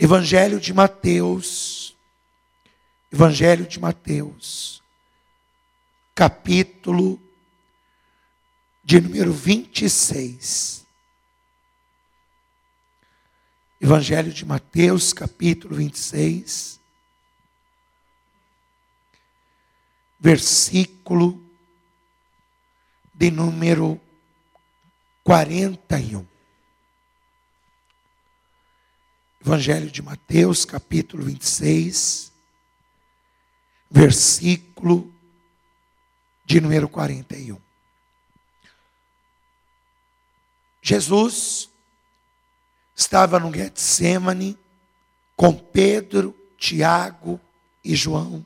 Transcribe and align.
Evangelho 0.00 0.60
de 0.60 0.72
Mateus, 0.72 1.96
Evangelho 3.10 3.66
de 3.66 3.80
Mateus, 3.80 4.80
capítulo 6.14 7.20
de 8.84 9.00
número 9.00 9.32
26. 9.32 10.86
Evangelho 13.80 14.32
de 14.32 14.44
Mateus, 14.44 15.12
capítulo 15.12 15.74
26, 15.74 16.80
versículo 20.20 21.42
de 23.14 23.32
número 23.32 24.00
41. 25.24 26.37
Evangelho 29.40 29.90
de 29.90 30.02
Mateus, 30.02 30.64
capítulo 30.64 31.22
26, 31.22 32.32
versículo 33.88 35.14
de 36.44 36.60
número 36.60 36.88
41. 36.88 37.56
Jesus 40.82 41.70
estava 42.96 43.38
no 43.38 43.54
Getsemane 43.54 44.58
com 45.36 45.54
Pedro, 45.54 46.34
Tiago 46.56 47.40
e 47.84 47.94
João. 47.94 48.44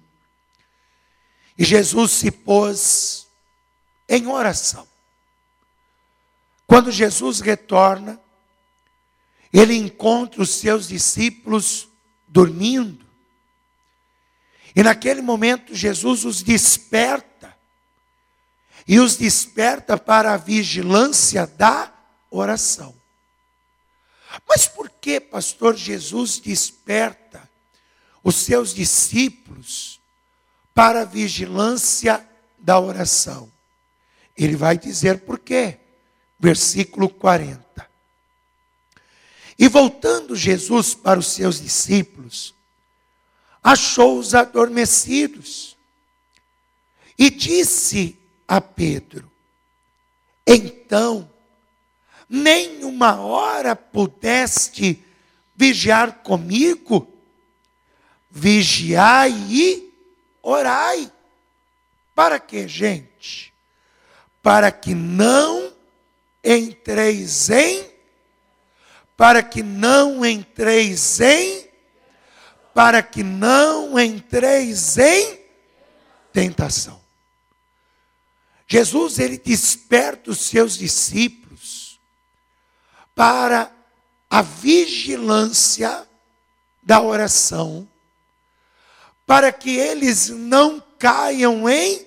E 1.56 1.64
Jesus 1.64 2.10
se 2.10 2.30
pôs 2.30 3.28
em 4.06 4.26
oração. 4.26 4.86
Quando 6.66 6.92
Jesus 6.92 7.40
retorna, 7.40 8.21
ele 9.52 9.74
encontra 9.74 10.40
os 10.40 10.50
seus 10.50 10.88
discípulos 10.88 11.88
dormindo. 12.26 13.04
E 14.74 14.82
naquele 14.82 15.20
momento 15.20 15.74
Jesus 15.74 16.24
os 16.24 16.42
desperta. 16.42 17.54
E 18.88 18.98
os 18.98 19.16
desperta 19.16 19.98
para 19.98 20.32
a 20.32 20.38
vigilância 20.38 21.46
da 21.46 21.92
oração. 22.30 22.94
Mas 24.48 24.66
por 24.66 24.88
que, 24.88 25.20
pastor 25.20 25.76
Jesus 25.76 26.38
desperta 26.38 27.48
os 28.24 28.36
seus 28.36 28.72
discípulos 28.72 30.00
para 30.74 31.02
a 31.02 31.04
vigilância 31.04 32.26
da 32.58 32.80
oração? 32.80 33.52
Ele 34.34 34.56
vai 34.56 34.78
dizer 34.78 35.20
por 35.20 35.38
quê. 35.38 35.78
Versículo 36.40 37.10
40. 37.10 37.91
E 39.62 39.68
voltando 39.68 40.34
Jesus 40.34 40.92
para 40.92 41.20
os 41.20 41.28
seus 41.28 41.60
discípulos, 41.60 42.52
achou-os 43.62 44.34
adormecidos 44.34 45.76
e 47.16 47.30
disse 47.30 48.18
a 48.48 48.60
Pedro: 48.60 49.30
Então, 50.44 51.30
nem 52.28 52.82
uma 52.82 53.20
hora 53.20 53.76
pudeste 53.76 55.00
vigiar 55.54 56.24
comigo? 56.24 57.06
Vigiai 58.28 59.30
e 59.48 59.94
orai. 60.42 61.08
Para 62.16 62.40
que, 62.40 62.66
gente? 62.66 63.54
Para 64.42 64.72
que 64.72 64.92
não 64.92 65.72
entreis 66.42 67.48
em 67.48 67.91
para 69.22 69.40
que 69.40 69.62
não 69.62 70.26
entreis 70.26 71.20
em, 71.20 71.68
para 72.74 73.00
que 73.04 73.22
não 73.22 73.96
entreis 73.96 74.98
em 74.98 75.38
tentação. 76.32 77.00
Jesus, 78.66 79.20
ele 79.20 79.38
desperta 79.38 80.28
os 80.28 80.40
seus 80.40 80.76
discípulos 80.76 82.00
para 83.14 83.70
a 84.28 84.42
vigilância 84.42 86.04
da 86.82 87.00
oração, 87.00 87.88
para 89.24 89.52
que 89.52 89.70
eles 89.70 90.30
não 90.30 90.82
caiam 90.98 91.68
em 91.68 92.04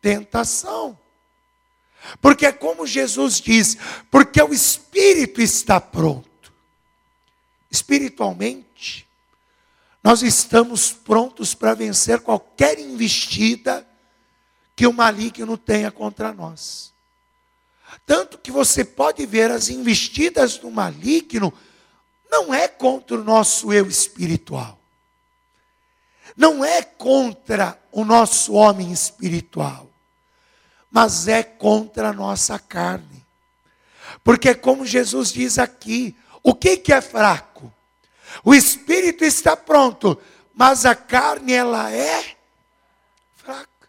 tentação. 0.00 0.98
Porque 2.18 2.46
é 2.46 2.52
como 2.52 2.86
Jesus 2.86 3.42
diz, 3.42 3.76
porque 4.10 4.40
o 4.40 4.54
espírito 4.54 5.42
está 5.42 5.78
pronto 5.78 6.35
espiritualmente, 7.76 9.06
nós 10.02 10.22
estamos 10.22 10.92
prontos 10.92 11.54
para 11.54 11.74
vencer 11.74 12.20
qualquer 12.20 12.78
investida 12.78 13.86
que 14.74 14.86
o 14.86 14.92
maligno 14.92 15.56
tenha 15.56 15.90
contra 15.90 16.32
nós. 16.32 16.92
Tanto 18.04 18.38
que 18.38 18.50
você 18.50 18.84
pode 18.84 19.24
ver 19.26 19.50
as 19.50 19.68
investidas 19.68 20.58
do 20.58 20.70
maligno 20.70 21.52
não 22.30 22.52
é 22.52 22.68
contra 22.68 23.16
o 23.16 23.24
nosso 23.24 23.72
eu 23.72 23.86
espiritual. 23.86 24.78
Não 26.36 26.64
é 26.64 26.82
contra 26.82 27.80
o 27.90 28.04
nosso 28.04 28.52
homem 28.52 28.92
espiritual, 28.92 29.88
mas 30.90 31.26
é 31.28 31.42
contra 31.42 32.10
a 32.10 32.12
nossa 32.12 32.58
carne. 32.58 33.24
Porque 34.22 34.54
como 34.54 34.84
Jesus 34.84 35.32
diz 35.32 35.58
aqui, 35.58 36.14
o 36.42 36.54
que, 36.54 36.76
que 36.76 36.92
é 36.92 37.00
fraco? 37.00 37.55
O 38.44 38.54
espírito 38.54 39.24
está 39.24 39.56
pronto, 39.56 40.20
mas 40.54 40.86
a 40.86 40.94
carne 40.94 41.52
ela 41.52 41.90
é 41.90 42.36
fraca. 43.34 43.88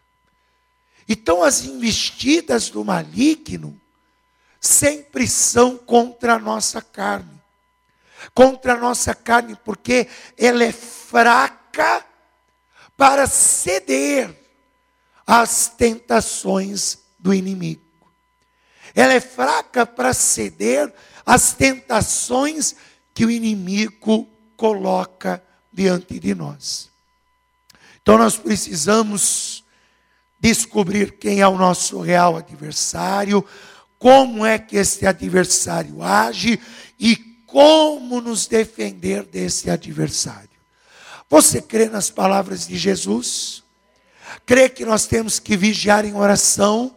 Então 1.08 1.42
as 1.42 1.64
investidas 1.64 2.68
do 2.68 2.84
maligno 2.84 3.80
sempre 4.60 5.26
são 5.26 5.76
contra 5.76 6.34
a 6.34 6.38
nossa 6.38 6.82
carne. 6.82 7.40
Contra 8.34 8.74
a 8.74 8.76
nossa 8.76 9.14
carne, 9.14 9.56
porque 9.64 10.08
ela 10.36 10.64
é 10.64 10.72
fraca 10.72 12.04
para 12.96 13.26
ceder 13.26 14.36
às 15.26 15.68
tentações 15.68 16.98
do 17.18 17.32
inimigo. 17.32 17.82
Ela 18.94 19.14
é 19.14 19.20
fraca 19.20 19.86
para 19.86 20.12
ceder 20.12 20.92
as 21.24 21.52
tentações 21.52 22.74
que 23.14 23.24
o 23.24 23.30
inimigo 23.30 24.28
coloca 24.58 25.42
diante 25.72 26.18
de 26.18 26.34
nós. 26.34 26.90
Então 28.02 28.18
nós 28.18 28.36
precisamos 28.36 29.64
descobrir 30.40 31.12
quem 31.12 31.40
é 31.40 31.46
o 31.48 31.56
nosso 31.56 32.00
real 32.00 32.36
adversário, 32.36 33.44
como 33.98 34.44
é 34.44 34.58
que 34.58 34.76
esse 34.76 35.06
adversário 35.06 36.02
age 36.02 36.60
e 36.98 37.16
como 37.46 38.20
nos 38.20 38.46
defender 38.46 39.22
desse 39.22 39.70
adversário. 39.70 40.48
Você 41.30 41.62
crê 41.62 41.88
nas 41.88 42.10
palavras 42.10 42.66
de 42.66 42.76
Jesus? 42.76 43.62
Crê 44.44 44.68
que 44.68 44.84
nós 44.84 45.06
temos 45.06 45.38
que 45.38 45.56
vigiar 45.56 46.04
em 46.04 46.14
oração 46.14 46.96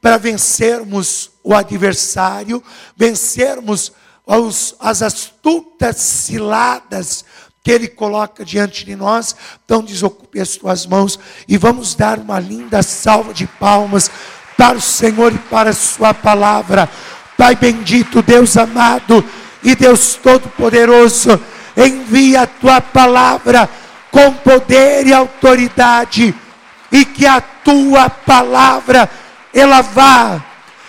para 0.00 0.16
vencermos 0.16 1.32
o 1.42 1.54
adversário, 1.54 2.62
vencermos 2.96 3.92
os, 4.26 4.74
as 4.80 5.02
astutas 5.02 5.96
ciladas 5.96 7.24
que 7.62 7.70
ele 7.70 7.88
coloca 7.88 8.44
diante 8.44 8.84
de 8.84 8.94
nós. 8.94 9.34
Então, 9.64 9.82
desocupe 9.82 10.40
as 10.40 10.56
tuas 10.56 10.86
mãos 10.86 11.18
e 11.48 11.56
vamos 11.56 11.94
dar 11.94 12.18
uma 12.18 12.38
linda 12.38 12.82
salva 12.82 13.32
de 13.32 13.46
palmas 13.46 14.10
para 14.56 14.76
o 14.76 14.80
Senhor 14.80 15.32
e 15.32 15.38
para 15.38 15.70
a 15.70 15.74
Sua 15.74 16.12
palavra. 16.12 16.88
Pai 17.36 17.56
bendito, 17.56 18.22
Deus 18.22 18.56
amado 18.56 19.24
e 19.62 19.74
Deus 19.74 20.14
Todo-Poderoso, 20.16 21.40
envia 21.76 22.42
a 22.42 22.46
tua 22.46 22.80
palavra 22.80 23.68
com 24.10 24.32
poder 24.32 25.06
e 25.06 25.12
autoridade, 25.12 26.32
e 26.92 27.04
que 27.04 27.26
a 27.26 27.40
tua 27.40 28.08
palavra 28.08 29.10
ela 29.52 29.80
vá 29.80 30.40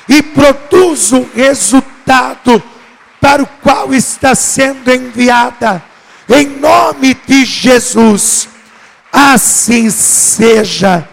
e 0.07 0.21
produz 0.21 1.12
o 1.12 1.27
resultado 1.33 2.62
para 3.25 3.42
o 3.42 3.48
qual 3.48 3.92
está 3.92 4.36
sendo 4.36 4.94
enviada, 4.94 5.83
em 6.30 6.45
nome 6.45 7.16
de 7.16 7.44
Jesus. 7.44 8.48
Assim 9.12 9.89
seja. 9.89 11.10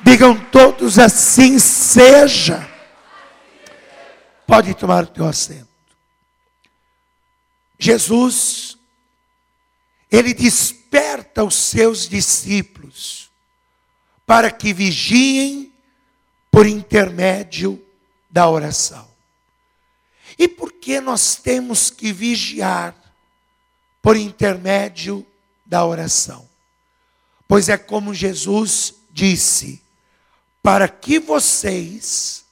Digam 0.00 0.36
todos 0.36 0.98
assim 0.98 1.60
seja. 1.60 2.68
Pode 4.44 4.74
tomar 4.74 5.04
o 5.04 5.06
teu 5.06 5.28
assento. 5.28 5.68
Jesus, 7.78 8.76
ele 10.10 10.34
desperta 10.34 11.44
os 11.44 11.54
seus 11.54 12.08
discípulos 12.08 13.30
para 14.26 14.50
que 14.50 14.72
vigiem 14.72 15.72
por 16.50 16.66
intermédio 16.66 17.80
da 18.28 18.50
oração. 18.50 19.13
E 20.38 20.48
por 20.48 20.72
que 20.72 21.00
nós 21.00 21.36
temos 21.36 21.90
que 21.90 22.12
vigiar 22.12 22.94
por 24.04 24.18
intermédio 24.18 25.26
da 25.64 25.82
oração. 25.82 26.46
Pois 27.48 27.70
é 27.70 27.78
como 27.78 28.12
Jesus 28.12 28.94
disse: 29.10 29.82
para 30.62 30.86
que 30.86 31.18
vocês 31.18 32.44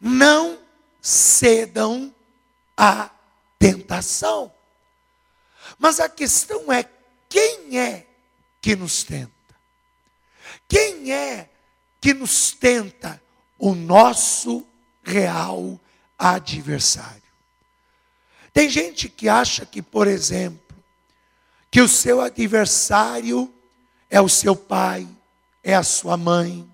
não 0.00 0.58
cedam 1.00 2.12
à 2.76 3.08
tentação. 3.56 4.52
Mas 5.78 6.00
a 6.00 6.08
questão 6.08 6.72
é: 6.72 6.84
quem 7.28 7.78
é 7.78 8.04
que 8.60 8.74
nos 8.74 9.04
tenta? 9.04 9.30
Quem 10.66 11.12
é 11.12 11.48
que 12.00 12.12
nos 12.12 12.50
tenta? 12.50 13.22
O 13.56 13.74
nosso 13.74 14.66
real 15.04 15.80
adversário. 16.18 17.22
Tem 18.52 18.68
gente 18.68 19.08
que 19.08 19.28
acha 19.28 19.64
que, 19.64 19.80
por 19.80 20.08
exemplo, 20.08 20.76
que 21.70 21.80
o 21.80 21.88
seu 21.88 22.20
adversário 22.20 23.52
é 24.10 24.20
o 24.20 24.28
seu 24.28 24.56
pai, 24.56 25.06
é 25.62 25.74
a 25.74 25.82
sua 25.82 26.16
mãe. 26.16 26.68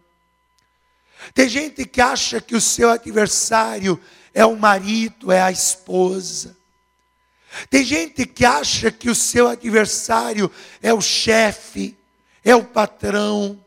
Tem 1.35 1.49
gente 1.49 1.85
que 1.85 2.01
acha 2.01 2.41
que 2.41 2.55
o 2.55 2.61
seu 2.61 2.91
adversário 2.91 4.01
é 4.33 4.45
o 4.47 4.57
marido, 4.57 5.31
é 5.31 5.43
a 5.43 5.51
esposa. 5.51 6.57
Tem 7.71 7.85
gente 7.85 8.27
que 8.27 8.45
acha 8.45 8.91
que 8.91 9.09
o 9.09 9.15
seu 9.15 9.49
adversário 9.49 10.51
é 10.83 10.93
o 10.93 11.01
chefe, 11.01 11.97
é 12.45 12.55
o 12.55 12.65
patrão, 12.65 13.65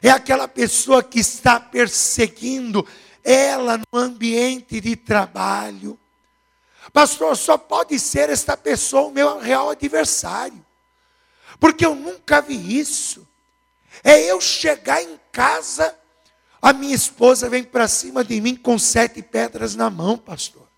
é 0.00 0.10
aquela 0.10 0.46
pessoa 0.46 1.02
que 1.02 1.18
está 1.18 1.58
perseguindo 1.58 2.86
ela 3.22 3.78
no 3.78 3.98
ambiente 3.98 4.80
de 4.80 4.96
trabalho. 4.96 5.98
Pastor, 6.92 7.36
só 7.36 7.56
pode 7.56 7.98
ser 7.98 8.30
esta 8.30 8.56
pessoa 8.56 9.08
o 9.08 9.10
meu 9.10 9.38
real 9.38 9.70
adversário, 9.70 10.64
porque 11.58 11.84
eu 11.84 11.94
nunca 11.94 12.40
vi 12.40 12.78
isso. 12.78 13.26
É 14.02 14.20
eu 14.22 14.40
chegar 14.40 15.02
em 15.02 15.18
casa, 15.30 15.96
a 16.60 16.72
minha 16.72 16.94
esposa 16.94 17.48
vem 17.48 17.62
para 17.62 17.88
cima 17.88 18.24
de 18.24 18.40
mim 18.40 18.56
com 18.56 18.78
sete 18.78 19.22
pedras 19.22 19.74
na 19.74 19.90
mão, 19.90 20.16
pastor. 20.16 20.68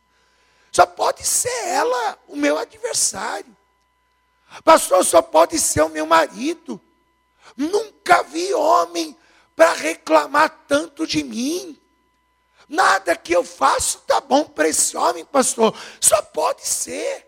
Só 0.71 0.87
pode 0.87 1.27
ser 1.27 1.67
ela 1.67 2.19
o 2.27 2.37
meu 2.37 2.59
adversário. 2.59 3.55
Pastor, 4.65 5.05
só 5.05 5.21
pode 5.23 5.59
ser 5.59 5.83
o 5.83 5.89
meu 5.89 6.07
marido. 6.07 6.81
Nunca 7.57 8.23
vi 8.23 8.53
homem 8.55 9.17
para 9.55 9.73
reclamar 9.75 10.65
tanto 10.67 11.07
de 11.07 11.23
mim. 11.23 11.79
Nada 12.73 13.15
que 13.15 13.35
eu 13.37 13.45
faço 13.45 13.99
está 13.99 14.19
bom 14.19 14.45
para 14.45 14.67
esse 14.67 14.97
homem, 14.97 15.27
pastor. 15.27 15.79
Só 16.01 16.23
pode 16.23 16.67
ser. 16.67 17.27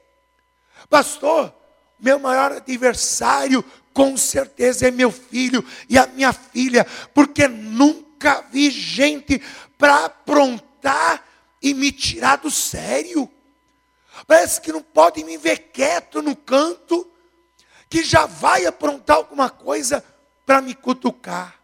Pastor, 0.88 1.52
meu 2.00 2.18
maior 2.18 2.50
adversário 2.52 3.62
com 3.92 4.16
certeza 4.16 4.88
é 4.88 4.90
meu 4.90 5.12
filho 5.12 5.62
e 5.86 5.98
a 5.98 6.06
minha 6.06 6.32
filha, 6.32 6.86
porque 7.12 7.46
nunca 7.46 8.40
vi 8.50 8.70
gente 8.70 9.38
para 9.76 10.06
aprontar 10.06 11.22
e 11.60 11.74
me 11.74 11.92
tirar 11.92 12.36
do 12.36 12.50
sério. 12.50 13.30
Parece 14.26 14.62
que 14.62 14.72
não 14.72 14.82
pode 14.82 15.22
me 15.24 15.36
ver 15.36 15.58
quieto 15.74 16.22
no 16.22 16.34
canto, 16.34 17.06
que 17.90 18.02
já 18.02 18.24
vai 18.24 18.64
aprontar 18.64 19.18
alguma 19.18 19.50
coisa 19.50 20.02
para 20.46 20.62
me 20.62 20.74
cutucar. 20.74 21.60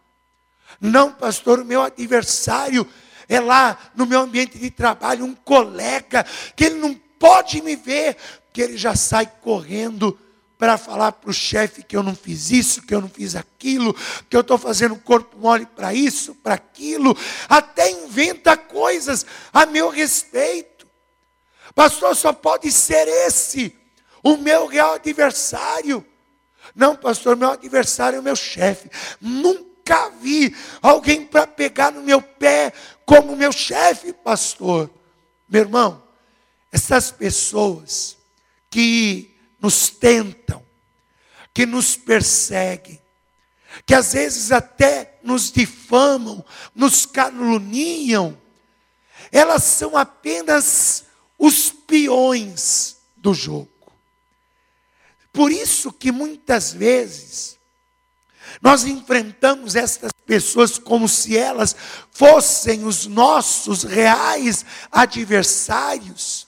Não, 0.79 1.11
pastor, 1.11 1.59
o 1.59 1.65
meu 1.65 1.81
adversário 1.81 2.87
é 3.31 3.39
lá 3.39 3.77
no 3.95 4.05
meu 4.05 4.19
ambiente 4.19 4.59
de 4.59 4.69
trabalho, 4.69 5.23
um 5.23 5.33
colega, 5.33 6.25
que 6.53 6.65
ele 6.65 6.75
não 6.75 6.93
pode 6.93 7.61
me 7.61 7.77
ver, 7.77 8.17
que 8.51 8.61
ele 8.61 8.77
já 8.77 8.93
sai 8.93 9.25
correndo 9.25 10.19
para 10.57 10.77
falar 10.77 11.13
para 11.13 11.29
o 11.29 11.33
chefe 11.33 11.81
que 11.81 11.95
eu 11.95 12.03
não 12.03 12.13
fiz 12.13 12.51
isso, 12.51 12.81
que 12.81 12.93
eu 12.93 12.99
não 12.99 13.07
fiz 13.07 13.37
aquilo, 13.37 13.95
que 14.29 14.35
eu 14.35 14.41
estou 14.41 14.57
fazendo 14.57 14.97
corpo 14.97 15.37
mole 15.39 15.65
para 15.65 15.93
isso, 15.93 16.35
para 16.35 16.55
aquilo, 16.55 17.17
até 17.47 17.89
inventa 17.89 18.57
coisas 18.57 19.25
a 19.53 19.65
meu 19.65 19.89
respeito. 19.89 20.85
Pastor, 21.73 22.13
só 22.17 22.33
pode 22.33 22.69
ser 22.69 23.07
esse 23.07 23.73
o 24.21 24.35
meu 24.35 24.67
real 24.67 24.95
adversário. 24.95 26.05
Não, 26.75 26.97
pastor, 26.97 27.37
meu 27.37 27.51
adversário 27.51 28.17
é 28.17 28.19
o 28.19 28.23
meu 28.23 28.35
chefe. 28.35 28.89
Nunca 29.21 29.70
vi 30.09 30.55
alguém 30.81 31.25
para 31.25 31.47
pegar 31.47 31.91
no 31.91 32.01
meu 32.01 32.21
pé 32.21 32.73
como 33.05 33.35
meu 33.35 33.51
chefe, 33.51 34.13
pastor. 34.13 34.89
Meu 35.47 35.61
irmão, 35.61 36.03
essas 36.71 37.11
pessoas 37.11 38.17
que 38.69 39.35
nos 39.59 39.89
tentam, 39.89 40.65
que 41.53 41.65
nos 41.65 41.95
perseguem, 41.95 43.01
que 43.85 43.93
às 43.93 44.13
vezes 44.13 44.51
até 44.51 45.19
nos 45.23 45.51
difamam, 45.51 46.43
nos 46.73 47.05
caluniam, 47.05 48.37
elas 49.31 49.63
são 49.63 49.97
apenas 49.97 51.05
os 51.37 51.71
peões 51.71 52.97
do 53.15 53.33
jogo. 53.33 53.69
Por 55.31 55.51
isso 55.51 55.91
que 55.91 56.11
muitas 56.11 56.73
vezes 56.73 57.57
nós 58.61 58.85
enfrentamos 58.85 59.75
estas 59.75 60.11
pessoas 60.25 60.77
como 60.77 61.07
se 61.07 61.37
elas 61.37 61.75
fossem 62.11 62.83
os 62.83 63.05
nossos 63.05 63.83
reais 63.83 64.65
adversários 64.91 66.47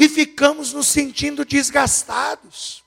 e 0.00 0.08
ficamos 0.08 0.72
nos 0.72 0.86
sentindo 0.86 1.44
desgastados. 1.44 2.82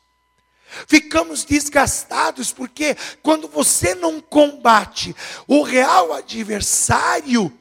Ficamos 0.87 1.43
desgastados 1.43 2.51
porque 2.51 2.97
quando 3.21 3.47
você 3.47 3.93
não 3.93 4.19
combate 4.19 5.15
o 5.47 5.61
real 5.61 6.13
adversário, 6.13 7.55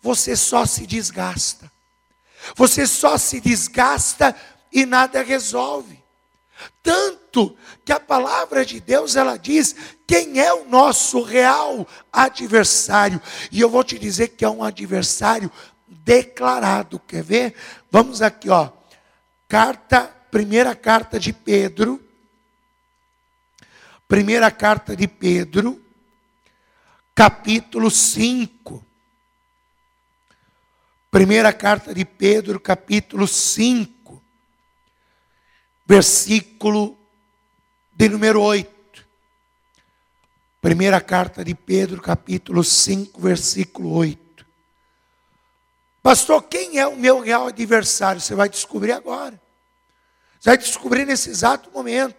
você 0.00 0.34
só 0.34 0.64
se 0.64 0.86
desgasta. 0.86 1.70
Você 2.54 2.86
só 2.86 3.18
se 3.18 3.40
desgasta 3.40 4.34
e 4.72 4.86
nada 4.86 5.22
resolve. 5.22 6.02
Tanto 6.82 7.56
que 7.84 7.92
a 7.92 8.00
palavra 8.00 8.64
de 8.64 8.80
Deus 8.80 9.16
ela 9.16 9.36
diz 9.36 9.74
quem 10.06 10.40
é 10.40 10.52
o 10.52 10.68
nosso 10.68 11.22
real 11.22 11.86
adversário. 12.12 13.20
E 13.50 13.60
eu 13.60 13.68
vou 13.68 13.84
te 13.84 13.98
dizer 13.98 14.28
que 14.28 14.44
é 14.44 14.48
um 14.48 14.64
adversário 14.64 15.50
declarado. 15.86 16.98
Quer 17.00 17.22
ver? 17.22 17.54
Vamos 17.90 18.22
aqui, 18.22 18.48
ó. 18.48 18.70
Carta, 19.48 20.04
primeira 20.30 20.74
carta 20.74 21.18
de 21.18 21.32
Pedro. 21.32 22.02
Primeira 24.08 24.50
carta 24.52 24.94
de 24.94 25.08
Pedro, 25.08 25.82
capítulo 27.12 27.90
5. 27.90 28.84
Primeira 31.10 31.52
carta 31.52 31.92
de 31.92 32.04
Pedro, 32.04 32.60
capítulo 32.60 33.26
5, 33.26 33.95
versículo 35.86 36.98
de 37.94 38.08
número 38.08 38.42
8. 38.42 38.74
Primeira 40.60 41.00
carta 41.00 41.44
de 41.44 41.54
Pedro, 41.54 42.02
capítulo 42.02 42.64
5, 42.64 43.20
versículo 43.20 43.92
8. 43.92 44.44
Pastor, 46.02 46.42
quem 46.42 46.78
é 46.78 46.86
o 46.86 46.96
meu 46.96 47.20
real 47.20 47.46
adversário? 47.46 48.20
Você 48.20 48.34
vai 48.34 48.48
descobrir 48.48 48.92
agora. 48.92 49.40
Você 50.38 50.50
vai 50.50 50.58
descobrir 50.58 51.04
nesse 51.04 51.30
exato 51.30 51.70
momento. 51.70 52.16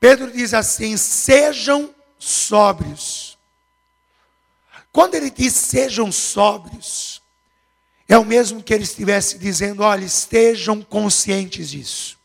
Pedro 0.00 0.30
diz 0.30 0.54
assim: 0.54 0.96
sejam 0.96 1.94
sóbrios. 2.18 3.38
Quando 4.92 5.14
ele 5.14 5.30
diz 5.30 5.52
sejam 5.52 6.10
sóbrios, 6.10 7.15
é 8.08 8.16
o 8.18 8.24
mesmo 8.24 8.62
que 8.62 8.72
ele 8.72 8.84
estivesse 8.84 9.38
dizendo: 9.38 9.82
olha, 9.82 10.04
estejam 10.04 10.82
conscientes 10.82 11.70
disso. 11.70 12.16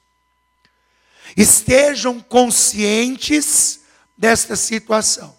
Estejam 1.36 2.20
conscientes 2.20 3.82
desta 4.18 4.56
situação. 4.56 5.36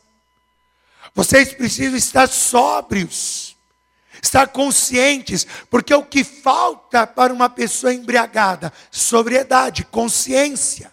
Vocês 1.14 1.52
precisam 1.52 1.96
estar 1.96 2.26
sóbrios 2.28 3.52
estar 4.22 4.46
conscientes, 4.48 5.44
porque 5.68 5.92
o 5.92 6.04
que 6.04 6.22
falta 6.22 7.06
para 7.06 7.32
uma 7.32 7.50
pessoa 7.50 7.92
embriagada? 7.92 8.72
Sobriedade, 8.90 9.84
consciência. 9.84 10.91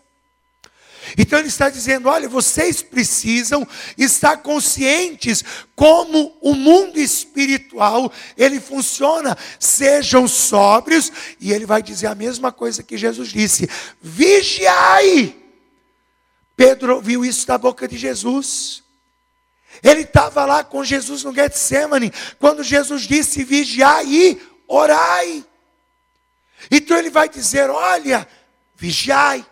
Então 1.18 1.40
ele 1.40 1.48
está 1.48 1.70
dizendo: 1.70 2.10
olha, 2.10 2.28
vocês 2.28 2.82
precisam 2.82 3.68
estar 3.98 4.38
conscientes 4.38 5.44
como 5.76 6.38
o 6.42 6.54
mundo 6.54 7.00
espiritual 7.00 8.12
ele 8.38 8.60
funciona. 8.60 9.38
Sejam 9.60 10.28
sóbrios, 10.28 11.12
e 11.40 11.52
ele 11.52 11.66
vai 11.66 11.82
dizer 11.82 12.08
a 12.08 12.16
mesma 12.16 12.52
coisa 12.52 12.84
que 12.84 12.98
Jesus 12.98 13.30
disse: 13.30 13.70
vigiai. 14.02 15.36
Pedro 16.56 16.96
ouviu 16.96 17.24
isso 17.24 17.48
da 17.48 17.58
boca 17.58 17.88
de 17.88 17.98
Jesus. 17.98 18.84
Ele 19.82 20.02
estava 20.02 20.46
lá 20.46 20.64
com 20.64 20.84
Jesus 20.84 21.24
no 21.24 21.34
Getsemane, 21.34 22.12
quando 22.38 22.64
Jesus 22.64 23.04
disse: 23.04 23.44
vigiai 23.44 24.06
e 24.08 24.42
orai. 24.68 25.46
Então 26.70 26.98
ele 26.98 27.10
vai 27.10 27.30
dizer: 27.30 27.70
olha, 27.70 28.28
vigiai. 28.76 29.46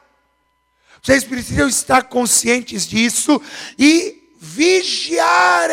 Vocês 1.01 1.23
precisam 1.23 1.67
estar 1.67 2.03
conscientes 2.03 2.87
disso 2.87 3.41
e 3.77 4.33
vigiarem 4.39 5.67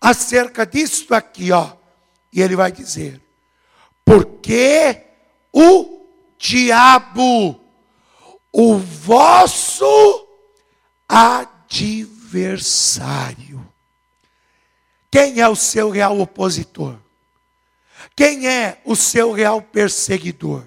acerca 0.00 0.64
disso 0.66 1.12
aqui, 1.14 1.50
ó. 1.52 1.72
E 2.32 2.40
ele 2.42 2.56
vai 2.56 2.70
dizer: 2.70 3.20
porque 4.04 5.02
o 5.52 6.06
diabo, 6.38 7.60
o 8.52 8.78
vosso 8.78 10.26
adversário. 11.08 12.06
Quem 15.10 15.40
é 15.40 15.48
o 15.48 15.56
seu 15.56 15.90
real 15.90 16.20
opositor? 16.20 16.98
Quem 18.14 18.46
é 18.46 18.80
o 18.84 18.94
seu 18.94 19.32
real 19.32 19.60
perseguidor? 19.62 20.64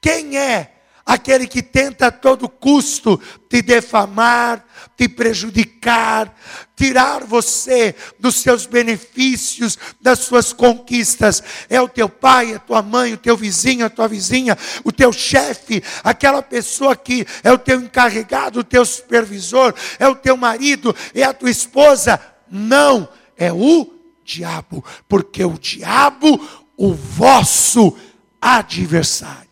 Quem 0.00 0.38
é 0.38 0.79
aquele 1.04 1.46
que 1.46 1.62
tenta 1.62 2.06
a 2.06 2.10
todo 2.10 2.48
custo 2.48 3.20
te 3.48 3.62
defamar, 3.62 4.64
te 4.96 5.08
prejudicar, 5.08 6.34
tirar 6.76 7.24
você 7.24 7.94
dos 8.18 8.36
seus 8.36 8.64
benefícios, 8.64 9.76
das 10.00 10.20
suas 10.20 10.52
conquistas. 10.52 11.42
É 11.68 11.80
o 11.80 11.88
teu 11.88 12.08
pai, 12.08 12.54
a 12.54 12.58
tua 12.58 12.80
mãe, 12.80 13.12
o 13.12 13.18
teu 13.18 13.36
vizinho, 13.36 13.84
a 13.84 13.90
tua 13.90 14.06
vizinha, 14.06 14.56
o 14.84 14.92
teu 14.92 15.12
chefe, 15.12 15.82
aquela 16.04 16.42
pessoa 16.42 16.94
que 16.94 17.26
é 17.42 17.50
o 17.50 17.58
teu 17.58 17.80
encarregado, 17.80 18.60
o 18.60 18.64
teu 18.64 18.84
supervisor, 18.84 19.74
é 19.98 20.06
o 20.06 20.14
teu 20.14 20.36
marido, 20.36 20.94
é 21.14 21.24
a 21.24 21.34
tua 21.34 21.50
esposa. 21.50 22.20
Não, 22.48 23.08
é 23.36 23.52
o 23.52 23.92
diabo, 24.24 24.84
porque 25.08 25.44
o 25.44 25.58
diabo, 25.58 26.40
o 26.76 26.94
vosso 26.94 27.96
adversário 28.40 29.49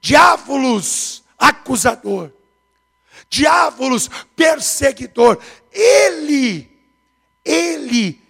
diávolos 0.00 1.22
acusador, 1.38 2.32
diávolos 3.28 4.10
perseguidor. 4.34 5.38
Ele, 5.72 6.70
ele 7.44 8.20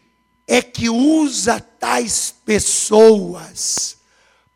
é 0.46 0.62
que 0.62 0.88
usa 0.88 1.60
tais 1.60 2.34
pessoas 2.44 3.98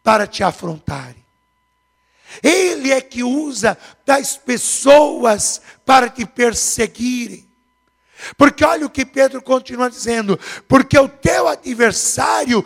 para 0.03 0.27
te 0.27 0.43
afrontarem. 0.43 1.23
Ele 2.43 2.91
é 2.91 3.01
que 3.01 3.23
usa 3.23 3.77
tais 4.07 4.37
pessoas 4.37 5.61
para 5.85 6.09
te 6.09 6.25
perseguirem. 6.25 7.49
Porque 8.39 8.65
olha 8.65 8.87
o 8.87 8.91
que 8.91 9.05
Pedro 9.05 9.43
continua 9.43 9.91
dizendo: 9.91 10.39
porque 10.67 10.99
o 10.99 11.09
teu 11.09 11.49
adversário, 11.49 12.65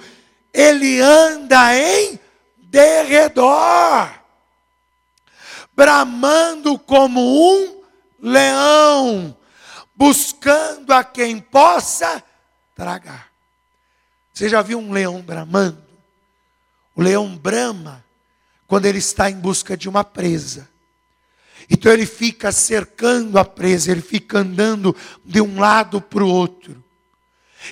ele 0.53 1.01
anda 1.01 1.77
em 1.77 2.21
derredor 2.59 4.26
bramando 5.77 6.79
como 6.79 7.21
um 7.21 7.83
leão, 8.19 9.37
buscando 9.95 10.93
a 10.93 11.05
quem 11.05 11.39
possa 11.39 12.25
tragar. 12.75 13.31
Você 14.33 14.49
já 14.49 14.63
viu 14.63 14.79
um 14.79 14.91
leão 14.91 15.21
bramando? 15.21 15.85
O 16.95 17.03
leão 17.03 17.37
brama 17.37 18.03
quando 18.67 18.87
ele 18.87 18.99
está 18.99 19.31
em 19.31 19.37
busca 19.37 19.77
de 19.77 19.89
uma 19.89 20.03
presa. 20.03 20.69
Então 21.69 21.93
ele 21.93 22.07
fica 22.07 22.51
cercando 22.51 23.39
a 23.39 23.45
presa, 23.45 23.93
ele 23.93 24.01
fica 24.01 24.39
andando 24.39 24.97
de 25.25 25.41
um 25.41 25.61
lado 25.61 26.01
para 26.01 26.25
o 26.25 26.29
outro. 26.29 26.83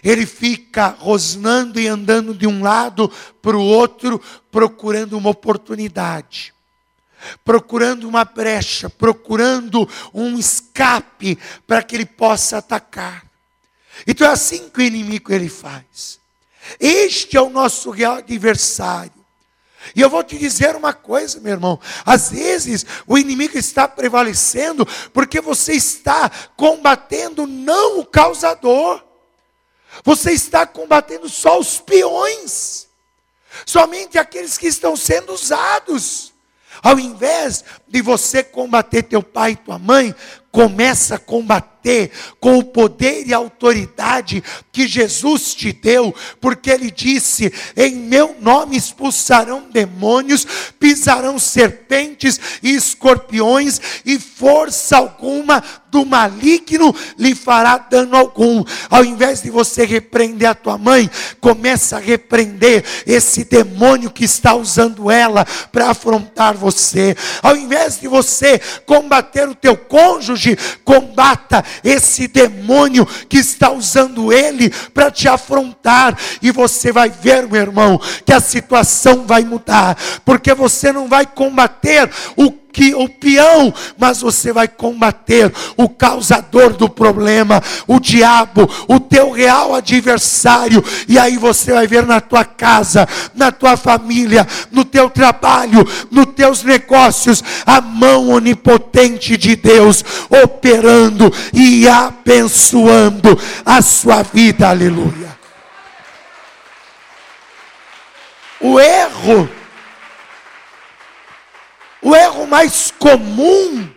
Ele 0.02 0.26
fica 0.26 0.88
rosnando 0.88 1.80
e 1.80 1.87
andando 1.87 2.34
de 2.34 2.46
um 2.46 2.62
lado 2.62 3.11
para 3.40 3.56
o 3.56 3.62
outro, 3.62 4.20
procurando 4.50 5.16
uma 5.16 5.30
oportunidade 5.30 6.53
procurando 7.44 8.08
uma 8.08 8.24
brecha, 8.24 8.88
procurando 8.90 9.88
um 10.12 10.38
escape 10.38 11.38
para 11.66 11.82
que 11.82 11.96
ele 11.96 12.06
possa 12.06 12.58
atacar. 12.58 13.24
Então 14.06 14.26
é 14.26 14.30
assim 14.30 14.68
que 14.68 14.80
o 14.80 14.82
inimigo 14.82 15.32
ele 15.32 15.48
faz. 15.48 16.18
Este 16.80 17.36
é 17.36 17.40
o 17.40 17.50
nosso 17.50 17.90
real 17.90 18.16
adversário. 18.16 19.12
E 19.94 20.00
eu 20.00 20.08
vou 20.08 20.24
te 20.24 20.38
dizer 20.38 20.74
uma 20.76 20.92
coisa, 20.92 21.40
meu 21.40 21.52
irmão. 21.52 21.78
Às 22.06 22.30
vezes 22.30 22.86
o 23.06 23.18
inimigo 23.18 23.58
está 23.58 23.86
prevalecendo 23.86 24.86
porque 25.12 25.40
você 25.40 25.74
está 25.74 26.30
combatendo 26.56 27.46
não 27.46 28.00
o 28.00 28.06
causador. 28.06 29.02
Você 30.02 30.32
está 30.32 30.66
combatendo 30.66 31.28
só 31.28 31.58
os 31.58 31.78
peões. 31.78 32.88
Somente 33.66 34.18
aqueles 34.18 34.58
que 34.58 34.66
estão 34.66 34.96
sendo 34.96 35.32
usados. 35.32 36.33
Ao 36.84 36.98
invés 36.98 37.64
de 37.88 38.02
você 38.02 38.44
combater 38.44 39.04
teu 39.04 39.22
pai 39.22 39.52
e 39.52 39.56
tua 39.56 39.78
mãe, 39.78 40.14
começa 40.54 41.16
a 41.16 41.18
combater 41.18 41.75
com 42.40 42.58
o 42.58 42.64
poder 42.64 43.26
e 43.26 43.34
autoridade 43.34 44.42
que 44.73 44.87
Jesus 44.87 45.54
te 45.54 45.73
deu, 45.73 46.14
porque 46.40 46.70
ele 46.70 46.92
disse: 46.92 47.52
"Em 47.76 47.94
meu 47.96 48.37
nome 48.40 48.76
expulsarão 48.76 49.64
demônios, 49.70 50.46
pisarão 50.78 51.40
serpentes 51.40 52.40
e 52.62 52.70
escorpiões, 52.70 53.80
e 54.06 54.18
força 54.18 54.96
alguma 54.96 55.62
do 55.90 56.06
maligno 56.06 56.94
lhe 57.18 57.34
fará 57.34 57.76
dano 57.76 58.16
algum". 58.16 58.64
Ao 58.88 59.04
invés 59.04 59.42
de 59.42 59.50
você 59.50 59.84
repreender 59.84 60.49
a 60.49 60.54
tua 60.54 60.78
mãe, 60.78 61.11
começa 61.40 61.96
a 61.96 62.00
repreender 62.00 62.84
esse 63.06 63.44
demônio 63.44 64.11
que 64.11 64.25
está 64.25 64.54
usando 64.54 65.11
ela 65.11 65.44
para 65.70 65.90
afrontar 65.90 66.54
você. 66.54 67.16
Ao 67.42 67.56
invés 67.56 68.00
de 68.00 68.08
você 68.08 68.58
combater 68.87 69.49
o 69.49 69.54
teu 69.54 69.76
cônjuge, 69.76 70.43
hoje, 70.44 70.58
combata 70.84 71.64
esse 71.82 72.28
demônio 72.28 73.06
que 73.28 73.38
está 73.38 73.70
usando 73.70 74.32
ele 74.32 74.70
para 74.92 75.10
te 75.10 75.28
afrontar, 75.28 76.18
e 76.42 76.50
você 76.50 76.92
vai 76.92 77.08
ver, 77.08 77.48
meu 77.48 77.60
irmão, 77.60 78.00
que 78.24 78.32
a 78.32 78.40
situação 78.40 79.26
vai 79.26 79.44
mudar, 79.44 79.96
porque 80.24 80.52
você 80.52 80.92
não 80.92 81.08
vai 81.08 81.26
combater 81.26 82.10
o 82.36 82.63
que 82.74 82.92
o 82.92 83.08
peão, 83.08 83.72
mas 83.96 84.20
você 84.20 84.52
vai 84.52 84.66
combater 84.66 85.50
o 85.76 85.88
causador 85.88 86.72
do 86.72 86.88
problema, 86.88 87.62
o 87.86 88.00
diabo, 88.00 88.68
o 88.88 88.98
teu 88.98 89.30
real 89.30 89.76
adversário, 89.76 90.84
e 91.08 91.16
aí 91.16 91.38
você 91.38 91.72
vai 91.72 91.86
ver 91.86 92.04
na 92.04 92.20
tua 92.20 92.44
casa, 92.44 93.08
na 93.32 93.52
tua 93.52 93.76
família, 93.76 94.46
no 94.72 94.84
teu 94.84 95.08
trabalho, 95.08 95.86
nos 96.10 96.26
teus 96.34 96.64
negócios, 96.64 97.44
a 97.64 97.80
mão 97.80 98.30
onipotente 98.30 99.36
de 99.36 99.54
Deus 99.54 100.04
operando 100.42 101.32
e 101.52 101.88
abençoando 101.88 103.38
a 103.64 103.80
sua 103.80 104.22
vida. 104.24 104.68
Aleluia. 104.68 105.38
O 108.60 108.80
erro 108.80 109.48
o 112.04 112.14
erro 112.14 112.46
mais 112.46 112.90
comum 112.90 113.90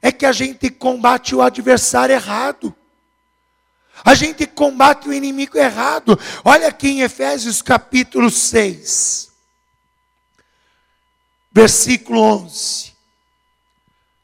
é 0.00 0.10
que 0.10 0.24
a 0.24 0.32
gente 0.32 0.70
combate 0.70 1.34
o 1.34 1.42
adversário 1.42 2.14
errado. 2.14 2.74
A 4.02 4.14
gente 4.14 4.46
combate 4.46 5.10
o 5.10 5.12
inimigo 5.12 5.58
errado. 5.58 6.18
Olha 6.42 6.68
aqui 6.68 6.88
em 6.88 7.02
Efésios 7.02 7.60
capítulo 7.60 8.30
6, 8.30 9.30
versículo 11.52 12.18
11. 12.18 12.94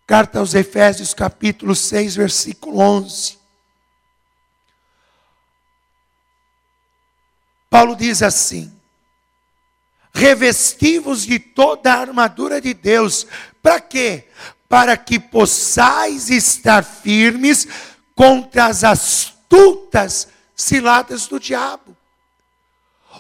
Carta 0.07 0.39
aos 0.39 0.55
Efésios 0.55 1.13
capítulo 1.13 1.77
6, 1.77 2.17
versículo 2.17 2.79
11. 2.79 3.39
Paulo 7.69 7.95
diz 7.95 8.23
assim: 8.23 8.78
revestivos 10.19 11.25
de 11.25 11.39
toda 11.39 11.95
a 11.95 12.01
armadura 12.01 12.61
de 12.61 12.75
Deus. 12.75 13.25
Para 13.63 13.81
quê? 13.81 14.25
Para 14.69 14.97
que 14.97 15.19
possais 15.19 16.29
estar 16.29 16.85
firmes 16.85 17.69
contra 18.17 18.67
as 18.67 18.83
astutas 18.83 20.29
ciladas 20.57 21.29
do 21.29 21.39
diabo. 21.39 21.97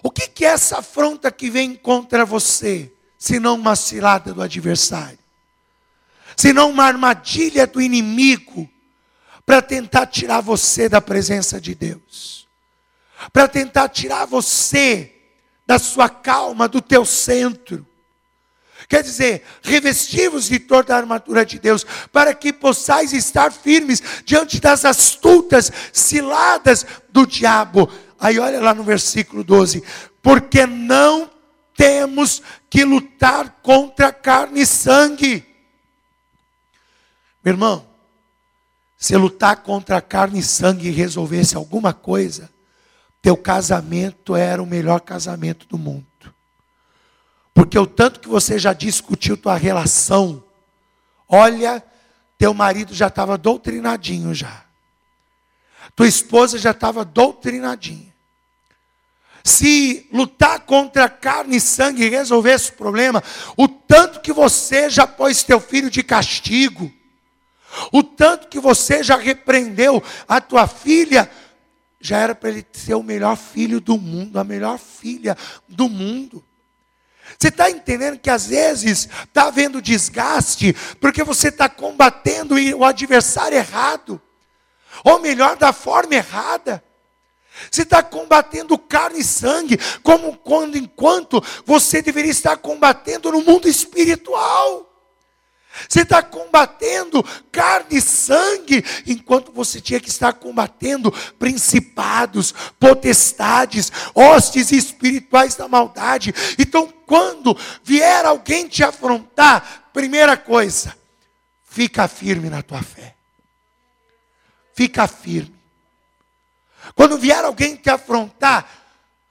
O 0.02 0.11
que, 0.11 0.26
que 0.26 0.45
é 0.45 0.49
essa 0.49 0.78
afronta 0.78 1.31
que 1.31 1.49
vem 1.49 1.75
contra 1.75 2.25
você, 2.25 2.93
senão 3.17 3.55
uma 3.55 3.76
cilada 3.76 4.35
do 4.35 4.43
adversário? 4.43 5.19
Senão 6.37 6.71
uma 6.71 6.85
armadilha 6.85 7.67
do 7.67 7.81
inimigo 7.81 8.69
para 9.47 9.62
tentar 9.62 10.07
tirar 10.07 10.40
você 10.40 10.88
da 10.88 11.00
presença 11.00 11.61
de 11.61 11.75
Deus, 11.75 12.47
para 13.33 13.49
tentar 13.49 13.88
tirar 13.88 14.26
você 14.26 15.18
da 15.69 15.79
sua 15.79 16.09
calma, 16.09 16.67
do 16.67 16.81
teu 16.81 17.05
centro. 17.05 17.87
Quer 18.89 19.03
dizer, 19.03 19.45
revestivos 19.61 20.49
de 20.49 20.59
toda 20.59 20.95
a 20.95 20.97
armadura 20.97 21.45
de 21.45 21.59
Deus, 21.59 21.85
para 22.11 22.35
que 22.35 22.55
possais 22.55 23.13
estar 23.13 23.53
firmes 23.53 24.03
diante 24.25 24.61
das 24.61 24.87
astutas 24.87 25.71
ciladas 25.93 26.87
do 27.11 27.27
diabo. 27.27 27.93
Aí 28.19 28.39
olha 28.39 28.63
lá 28.63 28.73
no 28.73 28.83
versículo 28.83 29.45
12: 29.45 29.85
porque 30.23 30.65
não 30.65 31.31
temos 31.77 32.41
que 32.71 32.83
lutar 32.83 33.59
contra 33.63 34.11
carne 34.11 34.63
e 34.63 34.67
sangue. 34.67 35.45
Meu 37.45 37.53
irmão, 37.53 37.87
se 38.97 39.15
lutar 39.19 39.57
contra 39.59 40.01
carne 40.01 40.39
e 40.39 40.43
sangue 40.43 40.89
resolvesse 40.89 41.57
alguma 41.57 41.93
coisa, 41.93 42.51
teu 43.21 43.37
casamento 43.37 44.37
era 44.37 44.63
o 44.63 44.67
melhor 44.67 45.01
casamento 45.01 45.67
do 45.67 45.79
mundo. 45.79 46.07
Porque 47.53 47.79
o 47.79 47.87
tanto 47.87 48.21
que 48.21 48.29
você 48.29 48.59
já 48.59 48.73
discutiu 48.73 49.37
tua 49.37 49.57
relação, 49.57 50.45
olha, 51.29 51.83
teu 52.39 52.55
marido 52.55 52.95
já 52.95 53.09
estava 53.09 53.37
doutrinadinho 53.37 54.33
já. 54.33 54.65
Tua 55.97 56.07
esposa 56.07 56.57
já 56.57 56.71
estava 56.71 57.05
doutrinadinha. 57.05 58.15
Se 59.43 60.07
lutar 60.13 60.61
contra 60.61 61.09
carne 61.09 61.57
e 61.57 61.61
sangue 61.61 62.09
resolvesse 62.09 62.71
o 62.71 62.75
problema, 62.75 63.23
o 63.57 63.67
tanto 63.67 64.21
que 64.21 64.33
você 64.33 64.89
já 64.89 65.07
pôs 65.07 65.43
teu 65.43 65.59
filho 65.59 65.91
de 65.91 66.03
castigo, 66.03 66.93
o 67.93 68.03
tanto 68.03 68.49
que 68.49 68.61
você 68.61 69.03
já 69.03 69.17
repreendeu 69.17 70.03
a 70.29 70.41
tua 70.41 70.67
filha, 70.67 71.31
já 72.00 72.19
era 72.19 72.35
para 72.35 72.50
ele 72.50 72.67
ser 72.73 72.95
o 72.95 73.02
melhor 73.02 73.37
filho 73.37 73.81
do 73.81 73.99
mundo, 73.99 74.38
a 74.38 74.45
melhor 74.45 74.78
filha 74.78 75.37
do 75.69 75.88
mundo. 75.88 76.45
Você 77.38 77.49
está 77.49 77.71
entendendo 77.71 78.19
que 78.19 78.31
às 78.31 78.47
vezes 78.47 79.09
está 79.26 79.49
havendo 79.49 79.83
desgaste, 79.83 80.75
porque 81.00 81.23
você 81.23 81.49
está 81.49 81.69
combatendo 81.69 82.55
o 82.76 82.85
adversário 82.85 83.59
errado, 83.59 84.21
ou 85.05 85.21
melhor, 85.21 85.57
da 85.57 85.73
forma 85.73 86.14
errada. 86.14 86.83
Você 87.71 87.83
está 87.83 88.02
combatendo 88.02 88.78
carne 88.78 89.21
e 89.21 89.25
sangue, 89.25 89.78
como 90.02 90.37
quando 90.37 90.78
enquanto 90.78 91.43
você 91.67 92.00
deveria 92.00 92.31
estar 92.31 92.57
combatendo 92.57 93.33
no 93.33 93.43
mundo 93.43 93.69
espiritual. 93.69 94.88
Você 95.89 96.01
está 96.01 96.23
combatendo 96.23 97.23
carne 97.53 97.99
e 97.99 98.01
sangue, 98.01 98.85
enquanto 99.07 99.53
você 99.53 99.81
tinha 99.81 100.01
que 100.01 100.09
estar 100.09 100.33
combatendo 100.33 101.13
principados, 101.39 102.55
potestades, 102.81 103.93
hostes 104.15 104.73
espirituais 104.73 105.55
da 105.55 105.69
maldade. 105.69 106.35
Então, 106.59 106.93
quando 107.07 107.57
vier 107.85 108.25
alguém 108.25 108.67
te 108.67 108.83
afrontar, 108.83 109.91
primeira 109.93 110.37
coisa, 110.37 110.97
fica 111.65 112.09
firme 112.09 112.49
na 112.49 112.63
tua 112.63 112.83
fé. 112.83 113.15
Fica 114.75 115.07
firme. 115.07 115.55
Quando 116.95 117.19
vier 117.19 117.45
alguém 117.45 117.77
te 117.77 117.91
afrontar, 117.91 118.69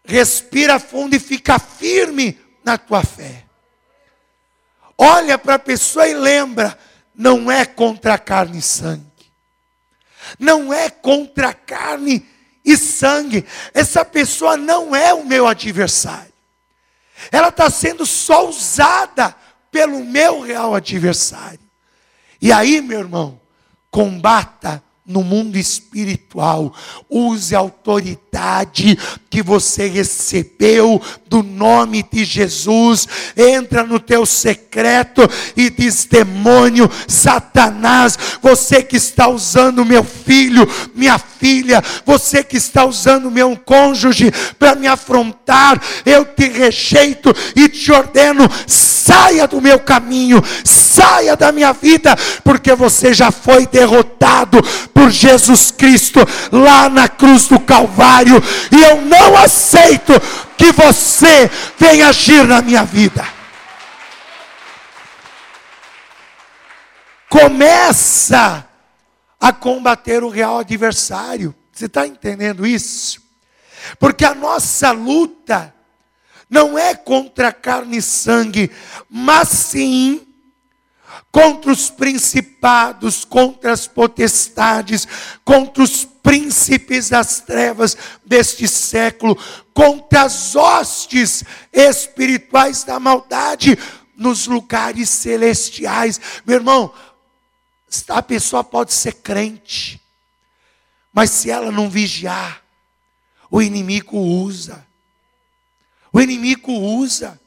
respira 0.04 0.80
fundo 0.80 1.16
e 1.16 1.20
fica 1.20 1.58
firme 1.58 2.40
na 2.64 2.78
tua 2.78 3.04
fé. 3.04 3.47
Olha 4.98 5.38
para 5.38 5.56
a 5.56 5.60
pessoa 5.60 6.08
e 6.08 6.14
lembra: 6.14 6.78
não 7.14 7.52
é 7.52 7.66
contra 7.66 8.18
carne 8.18 8.60
e 8.60 8.62
sangue. 8.62 9.04
Não 10.40 10.74
é 10.74 10.90
contra 10.90 11.54
carne 11.54 12.26
e 12.66 12.76
sangue. 12.76 13.46
Essa 13.74 14.04
pessoa 14.04 14.58
não 14.58 14.96
é 14.96 15.14
o 15.14 15.26
meu 15.26 15.48
adversário. 15.48 16.34
Ela 17.32 17.48
está 17.50 17.70
sendo 17.70 18.06
só 18.06 18.48
usada 18.48 19.36
pelo 19.72 20.04
meu 20.04 20.42
real 20.42 20.76
adversário. 20.76 21.60
E 22.42 22.52
aí, 22.52 22.82
meu 22.82 23.00
irmão, 23.00 23.40
combata 23.90 24.84
no 25.06 25.24
mundo 25.24 25.58
espiritual. 25.58 26.74
Use 27.10 27.56
a 27.56 27.62
autoridade 28.38 28.98
que 29.30 29.42
você 29.42 29.88
recebeu 29.88 31.02
do 31.28 31.44
nome 31.44 32.06
de 32.12 32.24
Jesus. 32.24 33.08
Entra 33.36 33.84
no 33.84 34.00
teu 34.00 34.26
secreto 34.26 35.28
e 35.56 35.70
diz: 35.70 36.06
demônio, 36.06 36.90
Satanás, 37.08 38.18
você 38.42 38.82
que 38.82 38.96
está 38.96 39.28
usando 39.28 39.86
meu 39.86 40.04
filho, 40.04 40.68
minha 40.96 41.18
filha, 41.18 41.84
você 42.06 42.44
que 42.44 42.58
está 42.58 42.86
usando 42.86 43.32
meu 43.32 43.56
cônjuge 43.58 44.32
para 44.58 44.76
me 44.76 44.88
afrontar, 44.88 45.82
eu 46.06 46.26
te 46.26 46.48
rejeito 46.48 47.34
e 47.56 47.68
te 47.68 47.92
ordeno: 47.92 48.50
saia 48.66 49.48
do 49.48 49.62
meu 49.62 49.80
caminho, 49.80 50.44
saia 50.64 51.36
da 51.36 51.52
minha 51.52 51.74
vida, 51.74 52.16
porque 52.44 52.74
você 52.76 53.14
já 53.14 53.32
foi 53.32 53.66
derrotado 53.68 54.62
por 54.94 55.10
Jesus 55.10 55.72
Cristo 55.72 56.20
lá 56.52 56.90
na 56.90 57.08
cruz 57.08 57.48
do 57.48 57.60
Calvário, 57.60 58.27
e 58.72 58.84
eu 58.84 59.02
não 59.02 59.38
aceito 59.38 60.14
que 60.58 60.72
você 60.72 61.50
venha 61.78 62.10
agir 62.10 62.46
na 62.46 62.62
minha 62.62 62.84
vida. 62.84 63.26
Começa 67.30 68.68
a 69.40 69.54
combater 69.54 70.24
o 70.24 70.30
real 70.30 70.60
adversário. 70.60 71.54
Você 71.72 71.86
está 71.86 72.08
entendendo 72.08 72.66
isso? 72.66 73.22
Porque 74.00 74.26
a 74.26 74.34
nossa 74.34 74.92
luta 74.92 75.74
não 76.50 76.78
é 76.78 76.96
contra 76.96 77.52
carne 77.52 77.98
e 77.98 78.02
sangue, 78.02 78.72
mas 79.10 79.50
sim 79.50 80.27
contra 81.38 81.72
os 81.72 81.92
principados, 81.92 83.24
contra 83.24 83.72
as 83.72 83.86
potestades, 83.86 85.08
contra 85.46 85.84
os 85.84 86.04
príncipes 86.04 87.10
das 87.10 87.42
trevas 87.42 87.96
deste 88.26 88.68
século, 88.68 89.38
contra 89.72 90.24
as 90.24 90.56
hostes 90.56 91.44
espirituais 91.72 92.84
da 92.84 93.00
maldade 93.00 93.78
nos 94.16 94.48
lugares 94.48 95.12
celestiais. 95.12 96.20
Meu 96.44 96.56
irmão, 96.56 96.92
a 98.08 98.24
pessoa 98.24 98.64
pode 98.64 98.92
ser 98.92 99.14
crente, 99.14 100.02
mas 101.14 101.30
se 101.30 101.52
ela 101.52 101.72
não 101.72 101.88
vigiar, 101.88 102.64
o 103.52 103.62
inimigo 103.62 104.18
usa. 104.18 104.84
O 106.12 106.20
inimigo 106.20 106.72
usa. 106.72 107.40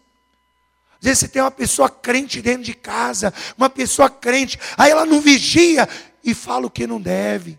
Às 1.01 1.05
vezes 1.05 1.19
você 1.21 1.29
tem 1.29 1.41
uma 1.41 1.51
pessoa 1.51 1.89
crente 1.89 2.43
dentro 2.43 2.63
de 2.63 2.75
casa, 2.75 3.33
uma 3.57 3.71
pessoa 3.71 4.11
crente, 4.11 4.59
aí 4.77 4.91
ela 4.91 5.07
não 5.07 5.21
vigia 5.21 5.89
e 6.23 6.35
fala 6.35 6.67
o 6.67 6.71
que 6.71 6.87
não 6.87 7.01
deve. 7.01 7.59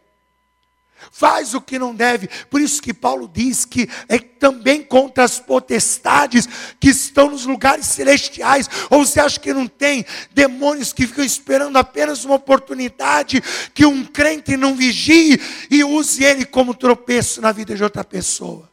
Faz 1.11 1.55
o 1.55 1.61
que 1.61 1.79
não 1.79 1.95
deve. 1.95 2.29
Por 2.49 2.61
isso 2.61 2.79
que 2.79 2.93
Paulo 2.93 3.27
diz 3.27 3.65
que 3.65 3.89
é 4.07 4.19
também 4.19 4.83
contra 4.83 5.23
as 5.23 5.39
potestades 5.39 6.47
que 6.79 6.89
estão 6.89 7.31
nos 7.31 7.45
lugares 7.45 7.87
celestiais. 7.87 8.69
Ou 8.89 9.03
você 9.03 9.19
acha 9.19 9.39
que 9.39 9.51
não 9.51 9.67
tem 9.67 10.05
demônios 10.31 10.93
que 10.93 11.07
ficam 11.07 11.25
esperando 11.25 11.77
apenas 11.77 12.23
uma 12.23 12.35
oportunidade 12.35 13.41
que 13.73 13.85
um 13.85 14.05
crente 14.05 14.55
não 14.55 14.75
vigie 14.75 15.41
e 15.71 15.83
use 15.83 16.23
ele 16.23 16.45
como 16.45 16.75
tropeço 16.75 17.41
na 17.41 17.51
vida 17.51 17.75
de 17.75 17.83
outra 17.83 18.03
pessoa? 18.03 18.69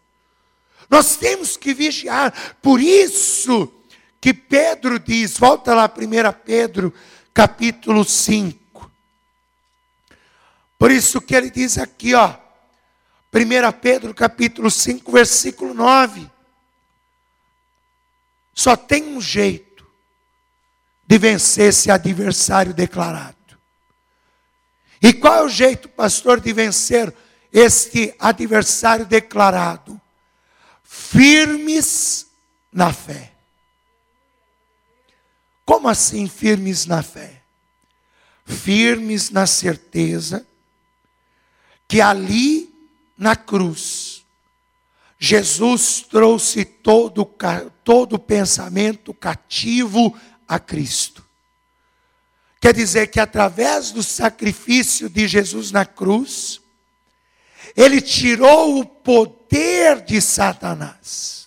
Nós 0.90 1.16
temos 1.16 1.56
que 1.56 1.72
vigiar. 1.72 2.56
Por 2.60 2.80
isso 2.80 3.72
que 4.20 4.34
Pedro 4.34 4.98
diz, 4.98 5.38
volta 5.38 5.74
lá 5.74 5.84
1 5.86 6.32
Pedro, 6.44 6.92
capítulo 7.32 8.04
5. 8.04 8.90
Por 10.78 10.90
isso 10.90 11.20
que 11.20 11.34
ele 11.34 11.50
diz 11.50 11.78
aqui, 11.78 12.14
ó, 12.14 12.34
1 13.32 13.72
Pedro, 13.80 14.14
capítulo 14.14 14.70
5, 14.70 15.10
versículo 15.12 15.74
9. 15.74 16.30
Só 18.54 18.76
tem 18.76 19.16
um 19.16 19.20
jeito 19.20 19.86
de 21.06 21.18
vencer 21.18 21.68
esse 21.68 21.90
adversário 21.90 22.74
declarado. 22.74 23.36
E 25.00 25.12
qual 25.12 25.34
é 25.34 25.42
o 25.42 25.48
jeito, 25.48 25.88
pastor, 25.88 26.40
de 26.40 26.52
vencer 26.52 27.14
este 27.52 28.14
adversário 28.18 29.06
declarado? 29.06 30.00
Firmes 30.82 32.26
na 32.72 32.92
fé. 32.92 33.37
Como 35.68 35.86
assim 35.86 36.26
firmes 36.26 36.86
na 36.86 37.02
fé? 37.02 37.42
Firmes 38.46 39.28
na 39.28 39.46
certeza 39.46 40.46
que 41.86 42.00
ali 42.00 42.74
na 43.18 43.36
cruz, 43.36 44.24
Jesus 45.18 46.00
trouxe 46.08 46.64
todo, 46.64 47.22
todo 47.84 48.18
pensamento 48.18 49.12
cativo 49.12 50.18
a 50.48 50.58
Cristo. 50.58 51.22
Quer 52.58 52.72
dizer 52.72 53.08
que 53.08 53.20
através 53.20 53.90
do 53.90 54.02
sacrifício 54.02 55.06
de 55.06 55.28
Jesus 55.28 55.70
na 55.70 55.84
cruz, 55.84 56.62
ele 57.76 58.00
tirou 58.00 58.78
o 58.78 58.86
poder 58.86 60.00
de 60.00 60.18
Satanás. 60.22 61.46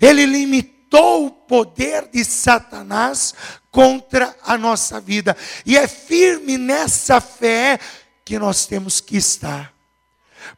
Ele 0.00 0.26
limitou 0.26 0.73
limitou 0.94 1.26
o 1.26 1.30
poder 1.30 2.08
de 2.08 2.24
Satanás 2.24 3.34
contra 3.70 4.34
a 4.42 4.56
nossa 4.56 5.00
vida. 5.00 5.36
E 5.66 5.76
é 5.76 5.88
firme 5.88 6.56
nessa 6.56 7.20
fé 7.20 7.78
que 8.24 8.38
nós 8.38 8.66
temos 8.66 9.00
que 9.00 9.16
estar. 9.16 9.74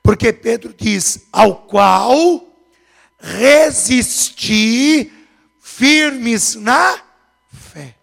Porque 0.03 0.33
Pedro 0.33 0.75
diz: 0.77 1.27
ao 1.33 1.57
qual 1.63 2.47
resisti 3.19 5.13
firmes 5.61 6.55
na 6.55 7.01
fé. 7.73 7.95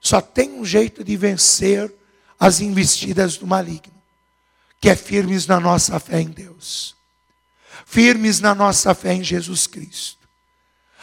Só 0.00 0.20
tem 0.20 0.52
um 0.52 0.64
jeito 0.64 1.02
de 1.04 1.16
vencer 1.16 1.92
as 2.38 2.60
investidas 2.60 3.36
do 3.36 3.46
maligno, 3.46 3.92
que 4.80 4.88
é 4.88 4.96
firmes 4.96 5.46
na 5.46 5.60
nossa 5.60 6.00
fé 6.00 6.20
em 6.20 6.28
Deus, 6.28 6.96
firmes 7.86 8.40
na 8.40 8.54
nossa 8.54 8.94
fé 8.94 9.14
em 9.14 9.22
Jesus 9.22 9.68
Cristo. 9.68 10.21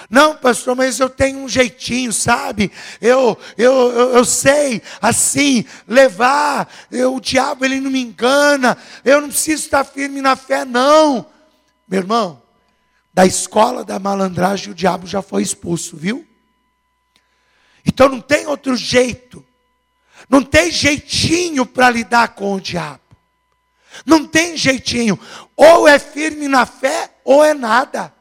Não, 0.08 0.36
pastor, 0.36 0.76
mas 0.76 1.00
eu 1.00 1.10
tenho 1.10 1.40
um 1.40 1.50
jeitinho, 1.50 2.14
sabe? 2.14 2.72
Eu, 3.02 3.38
eu, 3.58 3.74
eu, 3.92 4.10
eu 4.16 4.26
sei, 4.26 4.82
assim, 5.02 5.66
levar. 5.88 6.72
Eu, 6.92 7.16
o 7.16 7.20
diabo, 7.20 7.66
ele 7.66 7.80
não 7.80 7.90
me 7.92 8.00
engana. 8.00 8.78
Eu 9.04 9.22
não 9.22 9.30
preciso 9.30 9.66
estar 9.66 9.84
firme 9.84 10.22
na 10.22 10.36
fé, 10.36 10.64
não. 10.64 11.26
Meu 11.88 12.02
irmão, 12.02 12.42
da 13.14 13.26
escola 13.26 13.84
da 13.84 14.00
malandragem 14.00 14.72
o 14.72 14.76
diabo 14.76 15.08
já 15.08 15.22
foi 15.22 15.42
expulso, 15.42 15.98
viu? 15.98 16.26
Então 17.86 18.08
não 18.08 18.22
tem 18.22 18.46
outro 18.46 18.76
jeito. 18.76 19.46
Não 20.30 20.44
tem 20.44 20.72
jeitinho 20.72 21.66
para 21.66 21.90
lidar 21.90 22.30
com 22.30 22.54
o 22.54 22.62
diabo. 22.62 23.02
Não 24.06 24.26
tem 24.26 24.56
jeitinho. 24.56 25.20
Ou 25.56 25.88
é 25.88 25.98
firme 25.98 26.48
na 26.48 26.66
fé, 26.66 27.12
ou 27.24 27.44
é 27.44 27.54
nada. 27.54 28.14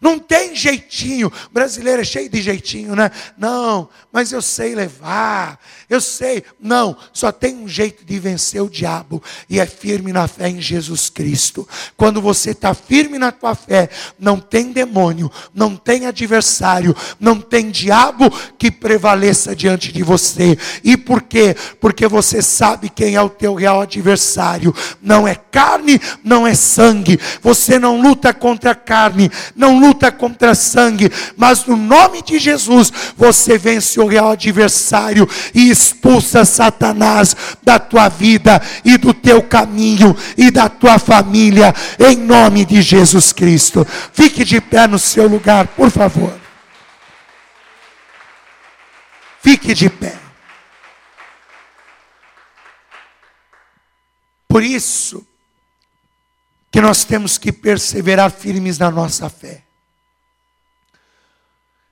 Não 0.00 0.18
tem 0.18 0.54
jeitinho. 0.54 1.28
O 1.28 1.52
brasileiro 1.52 2.02
é 2.02 2.04
cheio 2.04 2.28
de 2.28 2.40
jeitinho, 2.40 2.94
né? 2.94 3.10
Não, 3.36 3.88
mas 4.12 4.32
eu 4.32 4.42
sei 4.42 4.74
levar. 4.74 5.58
Eu 5.88 6.00
sei. 6.00 6.44
Não, 6.60 6.96
só 7.12 7.30
tem 7.30 7.56
um 7.56 7.68
jeito 7.68 8.04
de 8.04 8.18
vencer 8.18 8.62
o 8.62 8.70
diabo. 8.70 9.22
E 9.48 9.60
é 9.60 9.66
firme 9.66 10.12
na 10.12 10.26
fé 10.26 10.48
em 10.48 10.60
Jesus 10.60 11.08
Cristo. 11.08 11.68
Quando 11.96 12.20
você 12.20 12.50
está 12.50 12.74
firme 12.74 13.18
na 13.18 13.30
tua 13.30 13.54
fé, 13.54 13.88
não 14.18 14.38
tem 14.38 14.72
demônio, 14.72 15.30
não 15.54 15.76
tem 15.76 16.06
adversário, 16.06 16.96
não 17.20 17.40
tem 17.40 17.70
diabo 17.70 18.30
que 18.58 18.70
prevaleça 18.70 19.54
diante 19.54 19.92
de 19.92 20.02
você. 20.02 20.56
E 20.82 20.96
por 20.96 21.22
quê? 21.22 21.54
Porque 21.80 22.06
você 22.06 22.40
sabe 22.40 22.88
quem 22.88 23.14
é 23.14 23.22
o 23.22 23.28
teu 23.28 23.54
real 23.54 23.80
adversário. 23.80 24.74
Não 25.00 25.26
é 25.26 25.34
carne, 25.34 26.00
não 26.22 26.46
é 26.46 26.54
sangue. 26.54 27.18
Você 27.42 27.78
não 27.78 28.00
luta 28.00 28.32
contra 28.32 28.70
a 28.70 28.74
carne, 28.74 29.30
não 29.54 29.80
luta 29.82 30.12
contra 30.12 30.54
sangue, 30.54 31.10
mas 31.36 31.64
no 31.66 31.76
nome 31.76 32.22
de 32.22 32.38
Jesus 32.38 32.92
você 33.16 33.58
vence 33.58 33.98
o 33.98 34.06
real 34.06 34.30
adversário 34.30 35.28
e 35.54 35.70
expulsa 35.70 36.44
Satanás 36.44 37.34
da 37.62 37.78
tua 37.78 38.08
vida 38.08 38.62
e 38.84 38.96
do 38.96 39.12
teu 39.12 39.42
caminho 39.42 40.16
e 40.36 40.50
da 40.50 40.68
tua 40.68 40.98
família, 40.98 41.74
em 41.98 42.16
nome 42.16 42.64
de 42.64 42.80
Jesus 42.80 43.32
Cristo. 43.32 43.86
Fique 44.12 44.44
de 44.44 44.60
pé 44.60 44.86
no 44.86 44.98
seu 44.98 45.26
lugar, 45.26 45.66
por 45.68 45.90
favor. 45.90 46.32
Fique 49.42 49.74
de 49.74 49.90
pé. 49.90 50.16
Por 54.46 54.62
isso 54.62 55.26
que 56.70 56.80
nós 56.80 57.04
temos 57.04 57.36
que 57.38 57.52
perseverar 57.52 58.30
firmes 58.30 58.78
na 58.78 58.90
nossa 58.90 59.28
fé. 59.28 59.62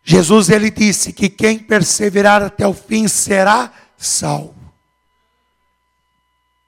Jesus 0.02 0.48
ele 0.48 0.70
disse 0.70 1.12
que 1.12 1.28
quem 1.28 1.58
perseverar 1.58 2.42
até 2.42 2.66
o 2.66 2.74
fim 2.74 3.06
será 3.06 3.72
salvo. 3.96 4.54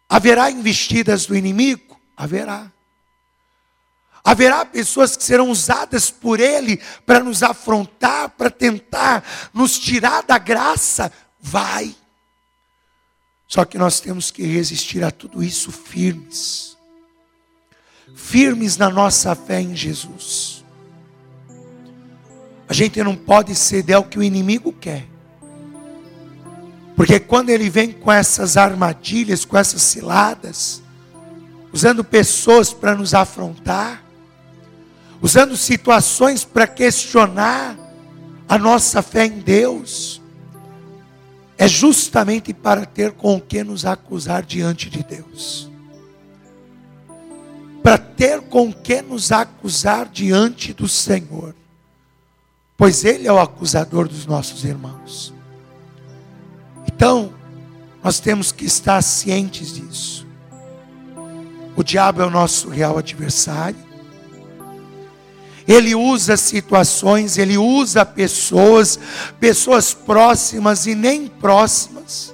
Haverá 0.08 0.50
investidas 0.50 1.26
do 1.26 1.34
inimigo? 1.34 1.98
Haverá. 2.16 2.70
Haverá 4.24 4.64
pessoas 4.64 5.16
que 5.16 5.24
serão 5.24 5.50
usadas 5.50 6.10
por 6.10 6.38
ele 6.38 6.80
para 7.04 7.20
nos 7.20 7.42
afrontar, 7.42 8.28
para 8.30 8.50
tentar 8.50 9.24
nos 9.52 9.78
tirar 9.78 10.22
da 10.22 10.38
graça? 10.38 11.10
Vai. 11.40 11.96
Só 13.48 13.64
que 13.64 13.76
nós 13.76 14.00
temos 14.00 14.30
que 14.30 14.44
resistir 14.44 15.02
a 15.02 15.10
tudo 15.10 15.42
isso 15.42 15.72
firmes. 15.72 16.76
Firmes 18.14 18.76
na 18.76 18.88
nossa 18.88 19.34
fé 19.34 19.60
em 19.60 19.74
Jesus. 19.74 20.61
A 22.72 22.74
gente 22.74 23.02
não 23.04 23.14
pode 23.14 23.54
ceder 23.54 23.96
ao 23.96 24.02
que 24.02 24.18
o 24.18 24.22
inimigo 24.22 24.72
quer. 24.72 25.06
Porque 26.96 27.20
quando 27.20 27.50
ele 27.50 27.68
vem 27.68 27.92
com 27.92 28.10
essas 28.10 28.56
armadilhas, 28.56 29.44
com 29.44 29.58
essas 29.58 29.82
ciladas, 29.82 30.82
usando 31.70 32.02
pessoas 32.02 32.72
para 32.72 32.94
nos 32.94 33.12
afrontar, 33.12 34.02
usando 35.20 35.54
situações 35.54 36.46
para 36.46 36.66
questionar 36.66 37.76
a 38.48 38.56
nossa 38.56 39.02
fé 39.02 39.26
em 39.26 39.40
Deus, 39.40 40.22
é 41.58 41.68
justamente 41.68 42.54
para 42.54 42.86
ter 42.86 43.12
com 43.12 43.36
o 43.36 43.40
que 43.42 43.62
nos 43.62 43.84
acusar 43.84 44.42
diante 44.42 44.88
de 44.88 45.02
Deus. 45.04 45.70
Para 47.82 47.98
ter 47.98 48.40
com 48.40 48.70
o 48.70 48.74
que 48.74 49.02
nos 49.02 49.30
acusar 49.30 50.08
diante 50.08 50.72
do 50.72 50.88
Senhor 50.88 51.54
pois 52.82 53.04
ele 53.04 53.28
é 53.28 53.32
o 53.32 53.38
acusador 53.38 54.08
dos 54.08 54.26
nossos 54.26 54.64
irmãos. 54.64 55.32
Então, 56.84 57.32
nós 58.02 58.18
temos 58.18 58.50
que 58.50 58.64
estar 58.64 59.00
cientes 59.02 59.72
disso. 59.72 60.26
O 61.76 61.84
diabo 61.84 62.22
é 62.22 62.26
o 62.26 62.30
nosso 62.30 62.68
real 62.68 62.98
adversário. 62.98 63.78
Ele 65.64 65.94
usa 65.94 66.36
situações, 66.36 67.38
ele 67.38 67.56
usa 67.56 68.04
pessoas, 68.04 68.98
pessoas 69.38 69.94
próximas 69.94 70.84
e 70.84 70.96
nem 70.96 71.28
próximas, 71.28 72.31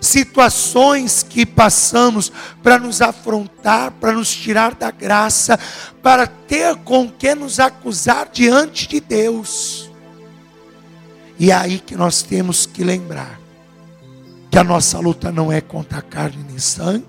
situações 0.00 1.22
que 1.22 1.44
passamos 1.44 2.32
para 2.62 2.78
nos 2.78 3.00
afrontar, 3.02 3.92
para 3.92 4.12
nos 4.12 4.34
tirar 4.34 4.74
da 4.74 4.90
graça, 4.90 5.58
para 6.02 6.26
ter 6.26 6.76
com 6.76 7.10
que 7.10 7.34
nos 7.34 7.58
acusar 7.60 8.28
diante 8.32 8.88
de 8.88 9.00
Deus. 9.00 9.90
E 11.38 11.50
é 11.50 11.54
aí 11.54 11.78
que 11.78 11.96
nós 11.96 12.22
temos 12.22 12.66
que 12.66 12.82
lembrar 12.82 13.38
que 14.50 14.58
a 14.58 14.64
nossa 14.64 14.98
luta 14.98 15.30
não 15.30 15.52
é 15.52 15.60
contra 15.60 16.00
carne 16.00 16.44
nem 16.48 16.58
sangue, 16.58 17.06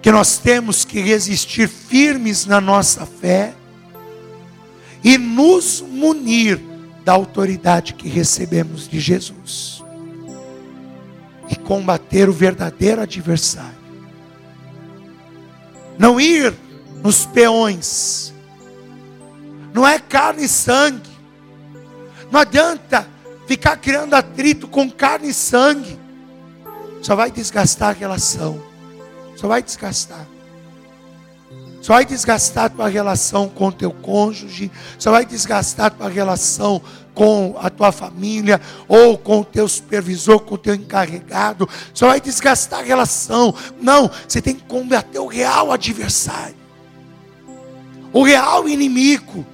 que 0.00 0.10
nós 0.10 0.38
temos 0.38 0.84
que 0.84 1.00
resistir 1.00 1.68
firmes 1.68 2.46
na 2.46 2.60
nossa 2.60 3.06
fé 3.06 3.54
e 5.04 5.16
nos 5.18 5.80
munir 5.80 6.60
da 7.04 7.12
autoridade 7.12 7.94
que 7.94 8.08
recebemos 8.08 8.88
de 8.88 8.98
Jesus 8.98 9.81
e 11.52 11.56
combater 11.56 12.28
o 12.28 12.32
verdadeiro 12.32 13.02
adversário. 13.02 13.82
Não 15.98 16.18
ir 16.18 16.54
nos 17.02 17.26
peões, 17.26 18.32
não 19.74 19.86
é 19.86 19.98
carne 19.98 20.44
e 20.44 20.48
sangue, 20.48 21.10
não 22.30 22.40
adianta 22.40 23.06
ficar 23.46 23.76
criando 23.76 24.14
atrito 24.14 24.66
com 24.66 24.90
carne 24.90 25.28
e 25.28 25.34
sangue, 25.34 25.98
só 27.02 27.14
vai 27.14 27.30
desgastar 27.30 27.90
a 27.90 27.92
relação, 27.92 28.60
só 29.36 29.46
vai 29.46 29.62
desgastar. 29.62 30.26
Só 31.82 31.94
vai 31.94 32.04
desgastar 32.04 32.66
a 32.66 32.68
tua 32.68 32.88
relação 32.88 33.48
com 33.48 33.72
teu 33.72 33.90
cônjuge, 33.90 34.70
só 34.96 35.10
vai 35.10 35.26
desgastar 35.26 35.86
a 35.86 35.90
tua 35.90 36.08
relação 36.08 36.80
com 37.14 37.54
a 37.58 37.68
tua 37.68 37.92
família, 37.92 38.60
ou 38.88 39.18
com 39.18 39.40
o 39.40 39.44
teu 39.44 39.68
supervisor, 39.68 40.40
com 40.40 40.54
o 40.54 40.58
teu 40.58 40.74
encarregado, 40.74 41.68
só 41.92 42.08
vai 42.08 42.20
desgastar 42.20 42.80
a 42.80 42.82
relação. 42.82 43.54
Não, 43.80 44.10
você 44.26 44.40
tem 44.40 44.54
que 44.54 44.64
combater 44.64 45.18
o 45.18 45.26
real 45.26 45.72
adversário, 45.72 46.56
o 48.12 48.22
real 48.22 48.68
inimigo. 48.68 49.44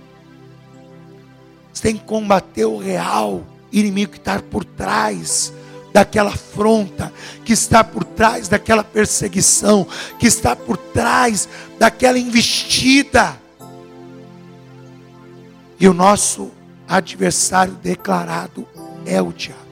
Você 1.73 1.83
tem 1.83 1.97
que 1.97 2.05
combater 2.05 2.64
o 2.64 2.79
real 2.79 3.44
inimigo 3.71 4.12
que 4.12 4.18
está 4.18 4.40
por 4.40 4.64
trás 4.64 5.53
daquela 5.92 6.31
afronta, 6.31 7.12
que 7.44 7.53
está 7.53 7.83
por 7.83 8.05
trás 8.05 8.49
daquela 8.49 8.85
perseguição, 8.85 9.87
que 10.18 10.27
está 10.27 10.55
por 10.55 10.77
trás 10.77 11.49
daquela 11.79 12.18
investida. 12.18 13.40
E 15.81 15.87
o 15.88 15.94
nosso 15.94 16.51
adversário 16.88 17.74
declarado 17.74 18.66
é 19.05 19.20
o 19.20 19.33
diabo. 19.33 19.68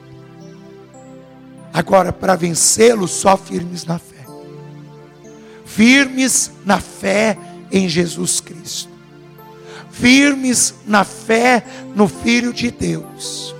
Agora, 1.73 2.13
para 2.13 2.35
vencê-lo, 2.35 3.07
só 3.07 3.35
firmes 3.35 3.85
na 3.85 3.99
fé. 3.99 4.25
Firmes 5.65 6.51
na 6.65 6.79
fé 6.79 7.37
em 7.71 7.89
Jesus 7.89 8.39
Cristo. 8.39 8.89
Firmes 9.91 10.75
na 10.85 11.03
fé 11.03 11.63
no 11.95 12.07
Filho 12.07 12.53
de 12.53 12.71
Deus. 12.71 13.55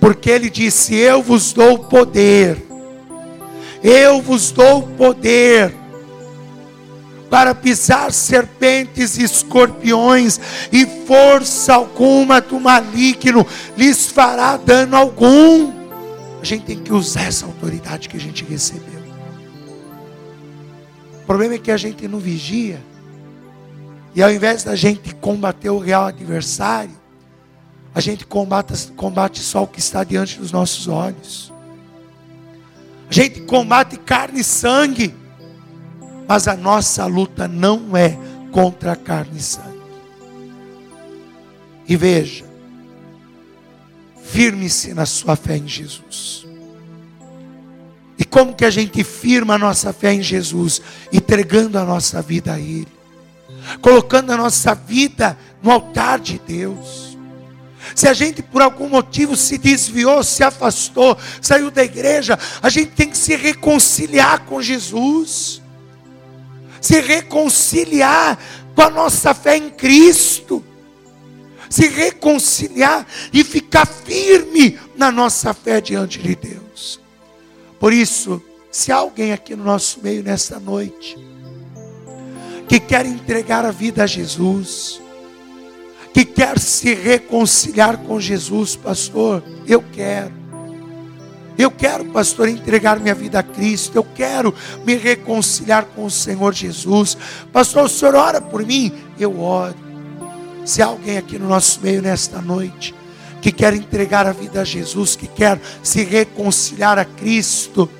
Porque 0.00 0.30
ele 0.30 0.50
disse: 0.50 0.94
Eu 0.94 1.22
vos 1.22 1.52
dou 1.52 1.78
poder. 1.78 2.62
Eu 3.82 4.20
vos 4.20 4.50
dou 4.50 4.82
poder 4.82 5.72
para 7.32 7.54
pisar 7.54 8.12
serpentes 8.12 9.16
e 9.16 9.24
escorpiões, 9.24 10.38
e 10.70 10.84
força 11.06 11.72
alguma 11.72 12.42
do 12.42 12.60
maligno 12.60 13.46
lhes 13.74 14.08
fará 14.08 14.58
dano 14.58 14.94
algum. 14.94 15.72
A 16.42 16.44
gente 16.44 16.66
tem 16.66 16.78
que 16.78 16.92
usar 16.92 17.22
essa 17.22 17.46
autoridade 17.46 18.06
que 18.10 18.18
a 18.18 18.20
gente 18.20 18.44
recebeu. 18.44 19.00
O 21.22 21.26
problema 21.26 21.54
é 21.54 21.58
que 21.58 21.70
a 21.70 21.76
gente 21.78 22.06
não 22.06 22.18
vigia. 22.18 22.78
E 24.14 24.22
ao 24.22 24.30
invés 24.30 24.62
da 24.62 24.76
gente 24.76 25.14
combater 25.14 25.70
o 25.70 25.78
real 25.78 26.04
adversário, 26.04 27.00
a 27.94 28.00
gente 28.02 28.26
combate, 28.26 28.92
combate 28.94 29.40
só 29.40 29.62
o 29.62 29.66
que 29.66 29.80
está 29.80 30.04
diante 30.04 30.38
dos 30.38 30.52
nossos 30.52 30.86
olhos. 30.86 31.50
A 33.08 33.12
gente 33.14 33.40
combate 33.40 33.96
carne 33.96 34.40
e 34.40 34.44
sangue. 34.44 35.21
Mas 36.32 36.48
a 36.48 36.56
nossa 36.56 37.04
luta 37.04 37.46
não 37.46 37.94
é 37.94 38.16
contra 38.50 38.92
a 38.92 38.96
carne 38.96 39.38
e 39.38 39.42
sangue. 39.42 39.82
E 41.86 41.94
veja, 41.94 42.46
firme-se 44.24 44.94
na 44.94 45.04
sua 45.04 45.36
fé 45.36 45.58
em 45.58 45.68
Jesus. 45.68 46.46
E 48.18 48.24
como 48.24 48.54
que 48.54 48.64
a 48.64 48.70
gente 48.70 49.04
firma 49.04 49.56
a 49.56 49.58
nossa 49.58 49.92
fé 49.92 50.14
em 50.14 50.22
Jesus? 50.22 50.80
Entregando 51.12 51.78
a 51.78 51.84
nossa 51.84 52.22
vida 52.22 52.54
a 52.54 52.58
Ele, 52.58 52.88
colocando 53.82 54.32
a 54.32 54.36
nossa 54.38 54.74
vida 54.74 55.36
no 55.62 55.70
altar 55.70 56.18
de 56.18 56.38
Deus. 56.38 57.14
Se 57.94 58.08
a 58.08 58.14
gente 58.14 58.42
por 58.42 58.62
algum 58.62 58.88
motivo 58.88 59.36
se 59.36 59.58
desviou, 59.58 60.24
se 60.24 60.42
afastou, 60.42 61.14
saiu 61.42 61.70
da 61.70 61.84
igreja, 61.84 62.38
a 62.62 62.70
gente 62.70 62.92
tem 62.92 63.10
que 63.10 63.18
se 63.18 63.36
reconciliar 63.36 64.46
com 64.46 64.62
Jesus, 64.62 65.61
se 66.82 67.00
reconciliar 67.00 68.38
com 68.74 68.82
a 68.82 68.90
nossa 68.90 69.32
fé 69.32 69.56
em 69.56 69.70
Cristo, 69.70 70.62
se 71.70 71.88
reconciliar 71.88 73.06
e 73.32 73.44
ficar 73.44 73.86
firme 73.86 74.78
na 74.96 75.10
nossa 75.10 75.54
fé 75.54 75.80
diante 75.80 76.18
de 76.18 76.34
Deus. 76.34 77.00
Por 77.78 77.92
isso, 77.92 78.42
se 78.70 78.90
há 78.90 78.96
alguém 78.96 79.32
aqui 79.32 79.54
no 79.54 79.64
nosso 79.64 80.00
meio 80.02 80.22
nesta 80.22 80.58
noite, 80.58 81.16
que 82.68 82.80
quer 82.80 83.06
entregar 83.06 83.64
a 83.64 83.70
vida 83.70 84.02
a 84.02 84.06
Jesus, 84.06 85.00
que 86.12 86.24
quer 86.24 86.58
se 86.58 86.94
reconciliar 86.94 87.96
com 87.98 88.20
Jesus, 88.20 88.76
pastor, 88.76 89.42
eu 89.66 89.82
quero. 89.92 90.41
Eu 91.58 91.70
quero, 91.70 92.04
pastor, 92.06 92.48
entregar 92.48 92.98
minha 92.98 93.14
vida 93.14 93.38
a 93.38 93.42
Cristo. 93.42 93.96
Eu 93.96 94.04
quero 94.04 94.54
me 94.84 94.94
reconciliar 94.94 95.84
com 95.84 96.04
o 96.04 96.10
Senhor 96.10 96.52
Jesus. 96.54 97.16
Pastor, 97.52 97.84
o 97.84 97.88
senhor 97.88 98.14
ora 98.14 98.40
por 98.40 98.64
mim? 98.64 98.92
Eu 99.18 99.40
oro. 99.40 99.74
Se 100.64 100.80
há 100.80 100.86
alguém 100.86 101.18
aqui 101.18 101.38
no 101.38 101.48
nosso 101.48 101.80
meio 101.80 102.00
nesta 102.00 102.40
noite 102.40 102.94
que 103.40 103.50
quer 103.50 103.74
entregar 103.74 104.26
a 104.26 104.32
vida 104.32 104.60
a 104.60 104.64
Jesus, 104.64 105.16
que 105.16 105.26
quer 105.26 105.60
se 105.82 106.04
reconciliar 106.04 106.98
a 106.98 107.04
Cristo, 107.04 107.90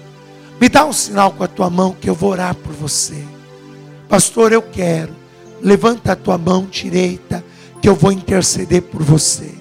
me 0.60 0.68
dá 0.68 0.84
um 0.84 0.92
sinal 0.92 1.32
com 1.32 1.42
a 1.42 1.48
tua 1.48 1.68
mão 1.68 1.96
que 2.00 2.08
eu 2.08 2.14
vou 2.14 2.30
orar 2.30 2.54
por 2.54 2.72
você. 2.72 3.22
Pastor, 4.08 4.52
eu 4.52 4.62
quero. 4.62 5.12
Levanta 5.60 6.12
a 6.12 6.16
tua 6.16 6.38
mão 6.38 6.66
direita 6.66 7.44
que 7.80 7.88
eu 7.88 7.96
vou 7.96 8.12
interceder 8.12 8.82
por 8.82 9.02
você. 9.02 9.52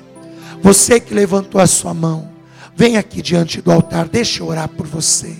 Você 0.62 1.00
que 1.00 1.14
levantou 1.14 1.60
a 1.60 1.66
sua 1.66 1.94
mão, 1.94 2.31
vem 2.76 2.98
aqui 2.98 3.22
diante 3.22 3.62
do 3.62 3.72
altar, 3.72 4.08
deixa 4.08 4.42
eu 4.42 4.48
orar 4.48 4.68
por 4.68 4.86
você. 4.86 5.36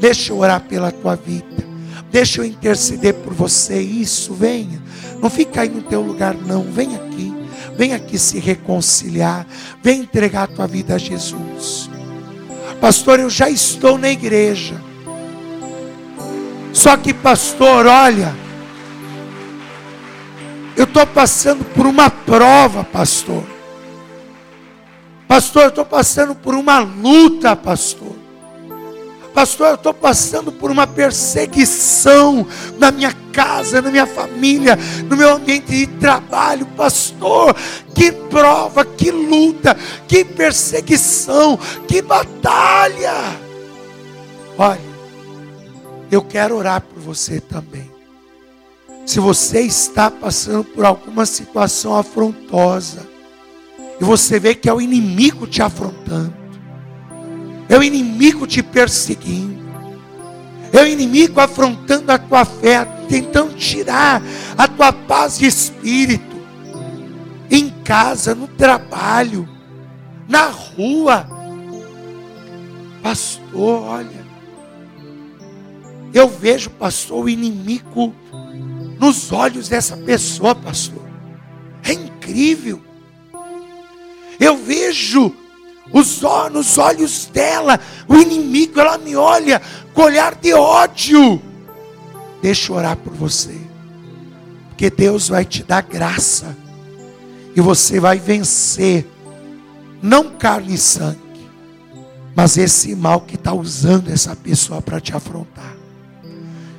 Deixa 0.00 0.32
eu 0.32 0.38
orar 0.38 0.60
pela 0.60 0.90
tua 0.90 1.16
vida. 1.16 1.64
Deixa 2.10 2.40
eu 2.40 2.44
interceder 2.44 3.14
por 3.14 3.32
você. 3.32 3.80
Isso, 3.80 4.34
venha. 4.34 4.82
Não 5.20 5.30
fica 5.30 5.62
aí 5.62 5.68
no 5.68 5.82
teu 5.82 6.00
lugar, 6.00 6.34
não. 6.34 6.62
Vem 6.62 6.94
aqui. 6.94 7.34
Vem 7.76 7.92
aqui 7.92 8.18
se 8.18 8.38
reconciliar. 8.38 9.46
Vem 9.82 10.00
entregar 10.00 10.44
a 10.44 10.46
tua 10.46 10.66
vida 10.66 10.94
a 10.94 10.98
Jesus. 10.98 11.90
Pastor, 12.80 13.18
eu 13.18 13.30
já 13.30 13.48
estou 13.48 13.98
na 13.98 14.10
igreja. 14.10 14.80
Só 16.72 16.96
que, 16.96 17.14
pastor, 17.14 17.86
olha. 17.86 18.34
Eu 20.76 20.84
estou 20.84 21.06
passando 21.06 21.64
por 21.64 21.86
uma 21.86 22.10
prova, 22.10 22.84
pastor. 22.84 23.53
Pastor, 25.34 25.62
eu 25.64 25.68
estou 25.70 25.84
passando 25.84 26.32
por 26.32 26.54
uma 26.54 26.78
luta, 26.78 27.56
pastor. 27.56 28.14
Pastor, 29.34 29.70
eu 29.70 29.74
estou 29.74 29.92
passando 29.92 30.52
por 30.52 30.70
uma 30.70 30.86
perseguição 30.86 32.46
na 32.78 32.92
minha 32.92 33.12
casa, 33.32 33.82
na 33.82 33.90
minha 33.90 34.06
família, 34.06 34.78
no 35.10 35.16
meu 35.16 35.34
ambiente 35.34 35.72
de 35.72 35.86
trabalho. 35.88 36.64
Pastor, 36.76 37.52
que 37.92 38.12
prova, 38.12 38.84
que 38.84 39.10
luta, 39.10 39.76
que 40.06 40.24
perseguição, 40.24 41.58
que 41.88 42.00
batalha. 42.00 43.36
Olha, 44.56 44.80
eu 46.12 46.22
quero 46.22 46.56
orar 46.56 46.80
por 46.80 47.00
você 47.00 47.40
também. 47.40 47.90
Se 49.04 49.18
você 49.18 49.62
está 49.62 50.12
passando 50.12 50.62
por 50.62 50.84
alguma 50.84 51.26
situação 51.26 51.92
afrontosa, 51.96 53.13
e 54.00 54.04
você 54.04 54.38
vê 54.38 54.54
que 54.54 54.68
é 54.68 54.72
o 54.72 54.80
inimigo 54.80 55.46
te 55.46 55.62
afrontando, 55.62 56.34
é 57.68 57.78
o 57.78 57.82
inimigo 57.82 58.46
te 58.46 58.62
perseguindo, 58.62 59.62
é 60.72 60.82
o 60.82 60.86
inimigo 60.86 61.40
afrontando 61.40 62.10
a 62.10 62.18
tua 62.18 62.44
fé, 62.44 62.84
tentando 63.08 63.54
tirar 63.54 64.22
a 64.58 64.66
tua 64.66 64.92
paz 64.92 65.38
de 65.38 65.46
espírito, 65.46 66.34
em 67.50 67.70
casa, 67.84 68.34
no 68.34 68.48
trabalho, 68.48 69.48
na 70.28 70.48
rua. 70.48 71.28
Pastor, 73.02 73.82
olha, 73.82 74.24
eu 76.12 76.28
vejo, 76.28 76.70
pastor, 76.70 77.24
o 77.24 77.28
inimigo 77.28 78.14
nos 78.98 79.30
olhos 79.32 79.68
dessa 79.68 79.96
pessoa, 79.96 80.54
pastor. 80.54 81.02
É 81.82 81.92
incrível. 81.92 82.80
Eu 84.38 84.56
vejo 84.56 85.34
os, 85.92 86.20
nos 86.52 86.78
olhos 86.78 87.26
dela, 87.26 87.78
o 88.08 88.16
inimigo, 88.16 88.80
ela 88.80 88.98
me 88.98 89.14
olha 89.14 89.60
com 89.92 90.02
olhar 90.02 90.34
de 90.34 90.52
ódio. 90.52 91.40
Deixa 92.42 92.72
eu 92.72 92.76
orar 92.76 92.96
por 92.96 93.12
você, 93.12 93.56
porque 94.68 94.90
Deus 94.90 95.28
vai 95.28 95.44
te 95.44 95.62
dar 95.62 95.82
graça, 95.82 96.56
e 97.56 97.60
você 97.60 98.00
vai 98.00 98.18
vencer, 98.18 99.08
não 100.02 100.30
carne 100.30 100.74
e 100.74 100.78
sangue, 100.78 101.48
mas 102.34 102.58
esse 102.58 102.94
mal 102.94 103.20
que 103.20 103.36
está 103.36 103.54
usando 103.54 104.10
essa 104.10 104.34
pessoa 104.34 104.82
para 104.82 105.00
te 105.00 105.14
afrontar. 105.14 105.74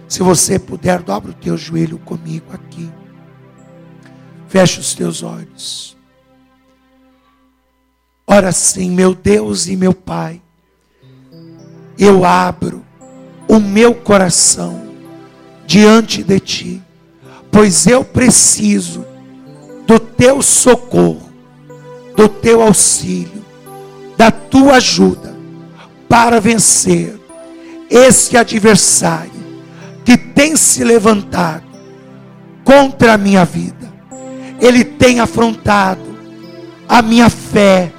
Se 0.07 0.21
você 0.21 0.59
puder, 0.59 1.01
dobra 1.01 1.31
o 1.31 1.33
teu 1.33 1.57
joelho 1.57 1.97
comigo 1.97 2.45
aqui. 2.53 2.91
Feche 4.47 4.79
os 4.79 4.93
teus 4.93 5.23
olhos. 5.23 5.94
Ora 8.27 8.51
sim, 8.51 8.89
meu 8.89 9.13
Deus 9.13 9.67
e 9.67 9.75
meu 9.75 9.93
Pai, 9.93 10.41
eu 11.97 12.25
abro 12.25 12.83
o 13.47 13.59
meu 13.59 13.93
coração 13.93 14.81
diante 15.65 16.23
de 16.23 16.39
Ti, 16.39 16.81
pois 17.51 17.85
eu 17.85 18.03
preciso 18.03 19.05
do 19.85 19.99
Teu 19.99 20.41
socorro, 20.41 21.29
do 22.15 22.27
Teu 22.27 22.61
auxílio, 22.61 23.45
da 24.17 24.31
Tua 24.31 24.75
ajuda 24.75 25.35
para 26.09 26.39
vencer 26.39 27.19
esse 27.89 28.35
adversário 28.35 29.31
que 30.03 30.17
tem 30.17 30.55
se 30.55 30.83
levantado 30.83 31.65
contra 32.63 33.13
a 33.13 33.17
minha 33.17 33.45
vida. 33.45 33.93
Ele 34.59 34.83
tem 34.83 35.19
afrontado 35.19 36.15
a 36.87 37.01
minha 37.01 37.29
fé, 37.29 37.91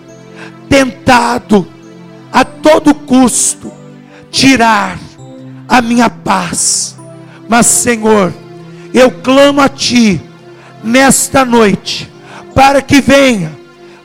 tentado 0.69 1.67
a 2.33 2.45
todo 2.45 2.95
custo 2.95 3.73
tirar 4.31 4.99
a 5.69 5.81
minha 5.81 6.11
paz. 6.11 6.97
Mas, 7.49 7.67
Senhor, 7.67 8.33
eu 8.93 9.11
clamo 9.11 9.61
a 9.61 9.69
Ti 9.69 10.21
nesta 10.83 11.45
noite 11.45 12.13
para 12.55 12.83
que 12.83 13.01
venha 13.01 13.53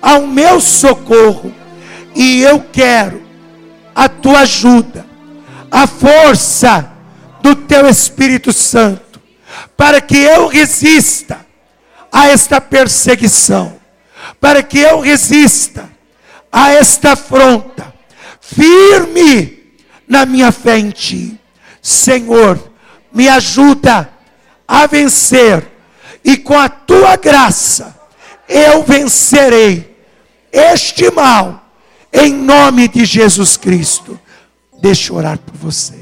ao 0.02 0.26
meu 0.28 0.60
socorro 0.60 1.54
e 2.16 2.42
eu 2.42 2.64
quero 2.72 3.22
a 3.94 4.08
Tua 4.08 4.40
ajuda, 4.40 5.06
a 5.70 5.86
força 5.86 6.92
do 7.42 7.56
Teu 7.56 7.88
Espírito 7.88 8.54
Santo, 8.54 9.20
para 9.76 10.00
que 10.00 10.18
eu 10.18 10.48
resista 10.48 11.46
a 12.12 12.28
esta 12.28 12.62
perseguição, 12.62 13.74
para 14.40 14.64
que 14.64 14.80
eu 14.80 15.00
resista 15.00 15.91
a 16.52 16.72
esta 16.72 17.14
afronta, 17.14 17.94
firme 18.40 19.76
na 20.08 20.26
minha 20.26 20.52
fé 20.52 20.78
em 20.78 20.90
Ti. 20.90 21.40
Senhor, 21.82 22.60
me 23.14 23.30
ajuda 23.30 24.10
a 24.68 24.86
vencer, 24.86 25.68
e 26.24 26.38
com 26.38 26.58
a 26.58 26.70
tua 26.70 27.16
graça 27.16 28.00
eu 28.48 28.84
vencerei 28.84 29.98
este 30.52 31.10
mal, 31.12 31.72
em 32.12 32.34
nome 32.34 32.88
de 32.88 33.06
Jesus 33.06 33.58
Cristo. 33.58 34.20
Deixa 34.82 35.12
eu 35.12 35.18
orar 35.18 35.38
por 35.40 35.56
você. 35.56 35.96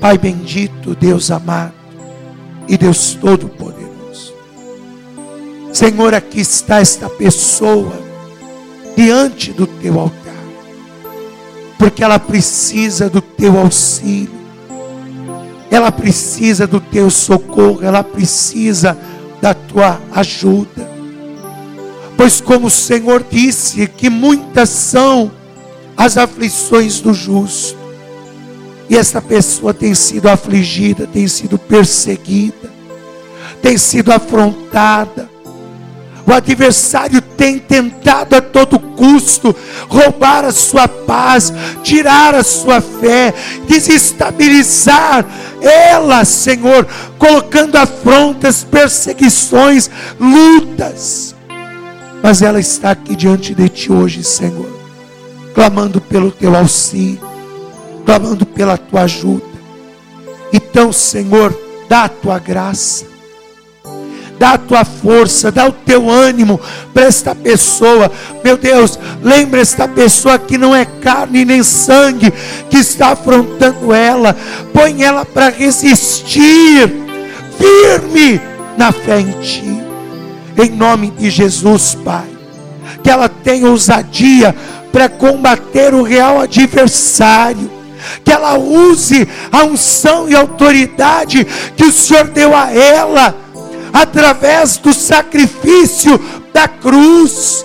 Pai 0.00 0.18
bendito, 0.18 0.94
Deus 0.94 1.30
amado 1.30 1.74
e 2.66 2.76
Deus 2.76 3.14
Todo-Poderoso. 3.14 4.34
Senhor, 5.72 6.14
aqui 6.14 6.40
está 6.40 6.80
esta 6.80 7.08
pessoa 7.08 8.11
diante 8.96 9.52
do 9.52 9.66
teu 9.66 9.98
altar, 9.98 10.34
porque 11.78 12.02
ela 12.02 12.18
precisa 12.18 13.08
do 13.08 13.20
teu 13.20 13.58
auxílio, 13.58 14.40
ela 15.70 15.90
precisa 15.90 16.66
do 16.66 16.80
teu 16.80 17.10
socorro, 17.10 17.82
ela 17.82 18.04
precisa 18.04 18.96
da 19.40 19.54
tua 19.54 20.00
ajuda. 20.12 20.90
Pois, 22.16 22.40
como 22.40 22.66
o 22.66 22.70
Senhor 22.70 23.24
disse, 23.28 23.86
que 23.86 24.10
muitas 24.10 24.68
são 24.68 25.30
as 25.96 26.16
aflições 26.16 27.00
do 27.00 27.14
justo, 27.14 27.78
e 28.88 28.96
esta 28.96 29.22
pessoa 29.22 29.72
tem 29.72 29.94
sido 29.94 30.28
afligida, 30.28 31.06
tem 31.06 31.26
sido 31.26 31.56
perseguida, 31.56 32.70
tem 33.62 33.78
sido 33.78 34.12
afrontada. 34.12 35.31
O 36.26 36.32
adversário 36.32 37.20
tem 37.20 37.58
tentado 37.58 38.36
a 38.36 38.40
todo 38.40 38.78
custo 38.78 39.54
roubar 39.88 40.44
a 40.44 40.52
sua 40.52 40.86
paz, 40.86 41.52
tirar 41.82 42.34
a 42.34 42.44
sua 42.44 42.80
fé, 42.80 43.34
desestabilizar 43.66 45.26
ela, 45.60 46.24
Senhor, 46.24 46.86
colocando 47.18 47.76
afrontas, 47.76 48.64
perseguições, 48.64 49.90
lutas. 50.18 51.34
Mas 52.22 52.42
ela 52.42 52.60
está 52.60 52.92
aqui 52.92 53.16
diante 53.16 53.54
de 53.54 53.68
Ti 53.68 53.92
hoje, 53.92 54.22
Senhor, 54.22 54.68
clamando 55.54 56.00
pelo 56.00 56.30
Teu 56.30 56.54
auxílio, 56.54 57.20
clamando 58.04 58.46
pela 58.46 58.76
Tua 58.76 59.02
ajuda. 59.02 59.44
Então, 60.52 60.92
Senhor, 60.92 61.56
dá 61.88 62.04
a 62.04 62.08
Tua 62.08 62.38
graça, 62.38 63.06
dá 64.42 64.54
a 64.54 64.58
Tua 64.58 64.84
força, 64.84 65.52
dá 65.52 65.68
o 65.68 65.72
Teu 65.72 66.10
ânimo 66.10 66.60
para 66.92 67.04
esta 67.04 67.32
pessoa. 67.32 68.10
Meu 68.42 68.56
Deus, 68.56 68.98
lembra 69.22 69.60
esta 69.60 69.86
pessoa 69.86 70.36
que 70.36 70.58
não 70.58 70.74
é 70.74 70.84
carne 70.84 71.44
nem 71.44 71.62
sangue, 71.62 72.32
que 72.68 72.78
está 72.78 73.12
afrontando 73.12 73.94
ela, 73.94 74.34
põe 74.72 75.04
ela 75.04 75.24
para 75.24 75.48
resistir, 75.48 76.90
firme 77.56 78.40
na 78.76 78.90
fé 78.90 79.20
em 79.20 79.30
Ti 79.40 79.82
em 80.58 80.70
nome 80.70 81.10
de 81.10 81.30
Jesus, 81.30 81.96
Pai. 82.04 82.26
Que 83.02 83.10
ela 83.10 83.28
tenha 83.28 83.68
ousadia 83.68 84.54
para 84.90 85.08
combater 85.08 85.94
o 85.94 86.02
real 86.02 86.40
adversário. 86.40 87.70
Que 88.24 88.32
ela 88.32 88.58
use 88.58 89.28
a 89.50 89.62
unção 89.64 90.28
e 90.28 90.34
autoridade 90.34 91.46
que 91.76 91.84
o 91.84 91.92
Senhor 91.92 92.24
deu 92.24 92.54
a 92.54 92.72
ela, 92.72 93.34
através 93.92 94.76
do 94.76 94.92
sacrifício 94.92 96.20
da 96.52 96.66
cruz. 96.68 97.64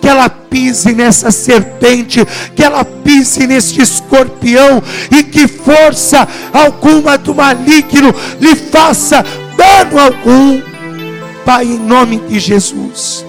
Que 0.00 0.08
ela 0.08 0.28
pise 0.28 0.92
nessa 0.92 1.30
serpente, 1.30 2.24
que 2.54 2.62
ela 2.62 2.84
pise 2.84 3.46
neste 3.46 3.82
escorpião, 3.82 4.82
e 5.10 5.24
que 5.24 5.48
força 5.48 6.28
alguma 6.52 7.18
do 7.18 7.34
maligno 7.34 8.14
lhe 8.40 8.54
faça 8.54 9.24
dano 9.56 9.98
algum 9.98 10.60
Pai, 11.46 11.64
em 11.64 11.78
nome 11.78 12.16
de 12.16 12.40
Jesus, 12.40 13.24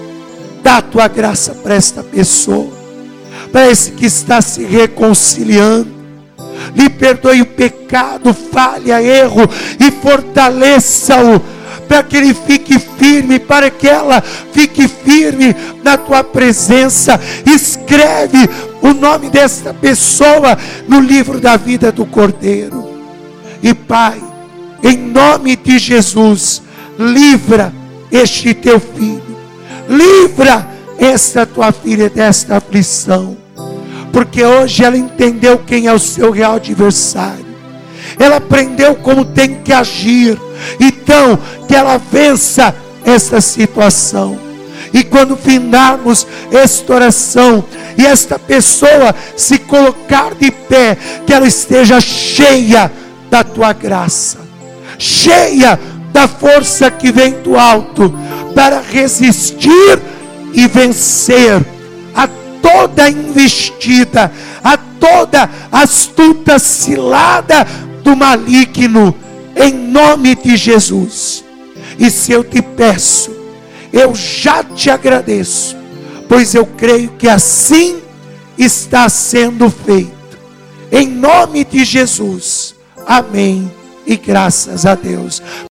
dá 0.60 0.78
a 0.78 0.82
tua 0.82 1.06
graça 1.06 1.54
para 1.54 1.76
esta 1.76 2.02
pessoa, 2.02 2.66
para 3.52 3.70
esse 3.70 3.92
que 3.92 4.06
está 4.06 4.42
se 4.42 4.64
reconciliando. 4.64 5.86
Lhe 6.74 6.90
perdoe 6.90 7.42
o 7.42 7.46
pecado, 7.46 8.34
falha, 8.34 9.00
erro 9.00 9.48
e 9.78 9.92
fortaleça-o 9.92 11.40
para 11.88 12.02
que 12.02 12.16
ele 12.16 12.34
fique 12.34 12.78
firme, 12.78 13.38
para 13.38 13.70
que 13.70 13.88
ela 13.88 14.20
fique 14.52 14.86
firme 14.86 15.56
na 15.82 15.96
tua 15.96 16.22
presença. 16.22 17.18
Escreve 17.46 18.48
o 18.82 18.92
nome 18.92 19.30
desta 19.30 19.72
pessoa 19.72 20.56
no 20.86 21.00
livro 21.00 21.40
da 21.40 21.56
vida 21.56 21.90
do 21.90 22.04
Cordeiro. 22.04 22.86
E 23.62 23.72
Pai, 23.72 24.22
em 24.82 24.96
nome 24.96 25.56
de 25.56 25.78
Jesus, 25.78 26.62
livra 26.98 27.72
este 28.12 28.52
teu 28.52 28.78
filho. 28.78 29.38
Livra 29.88 30.68
esta 30.98 31.46
tua 31.46 31.72
filha 31.72 32.10
desta 32.10 32.58
aflição. 32.58 33.36
Porque 34.12 34.44
hoje 34.44 34.84
ela 34.84 34.96
entendeu 34.96 35.58
quem 35.58 35.86
é 35.86 35.92
o 35.92 35.98
seu 35.98 36.30
real 36.30 36.56
adversário. 36.56 37.47
Ela 38.18 38.36
aprendeu 38.36 38.94
como 38.96 39.24
tem 39.24 39.56
que 39.62 39.72
agir. 39.72 40.38
Então, 40.78 41.38
que 41.66 41.74
ela 41.74 41.98
vença 41.98 42.74
esta 43.04 43.40
situação. 43.40 44.38
E 44.92 45.04
quando 45.04 45.36
findarmos 45.36 46.26
esta 46.50 46.94
oração 46.94 47.64
e 47.96 48.06
esta 48.06 48.38
pessoa 48.38 49.14
se 49.36 49.58
colocar 49.58 50.34
de 50.34 50.50
pé, 50.50 50.96
que 51.26 51.32
ela 51.32 51.46
esteja 51.46 52.00
cheia 52.00 52.90
da 53.30 53.44
tua 53.44 53.72
graça, 53.72 54.38
cheia 54.98 55.78
da 56.12 56.26
força 56.26 56.90
que 56.90 57.12
vem 57.12 57.32
do 57.42 57.56
alto 57.56 58.12
para 58.54 58.80
resistir 58.80 60.00
e 60.54 60.66
vencer 60.66 61.64
a 62.14 62.28
toda 62.62 63.08
investida, 63.10 64.32
a 64.64 64.76
toda 64.76 65.48
astuta 65.70 66.58
cilada 66.58 67.66
do 68.08 68.16
maligno, 68.16 69.14
em 69.54 69.70
nome 69.70 70.34
de 70.34 70.56
Jesus. 70.56 71.44
E 71.98 72.10
se 72.10 72.32
eu 72.32 72.42
te 72.42 72.62
peço, 72.62 73.30
eu 73.92 74.14
já 74.14 74.64
te 74.64 74.88
agradeço, 74.88 75.76
pois 76.26 76.54
eu 76.54 76.64
creio 76.64 77.10
que 77.18 77.28
assim 77.28 77.98
está 78.56 79.10
sendo 79.10 79.68
feito. 79.68 80.38
Em 80.90 81.06
nome 81.06 81.66
de 81.66 81.84
Jesus. 81.84 82.74
Amém. 83.06 83.70
E 84.06 84.16
graças 84.16 84.86
a 84.86 84.94
Deus. 84.94 85.42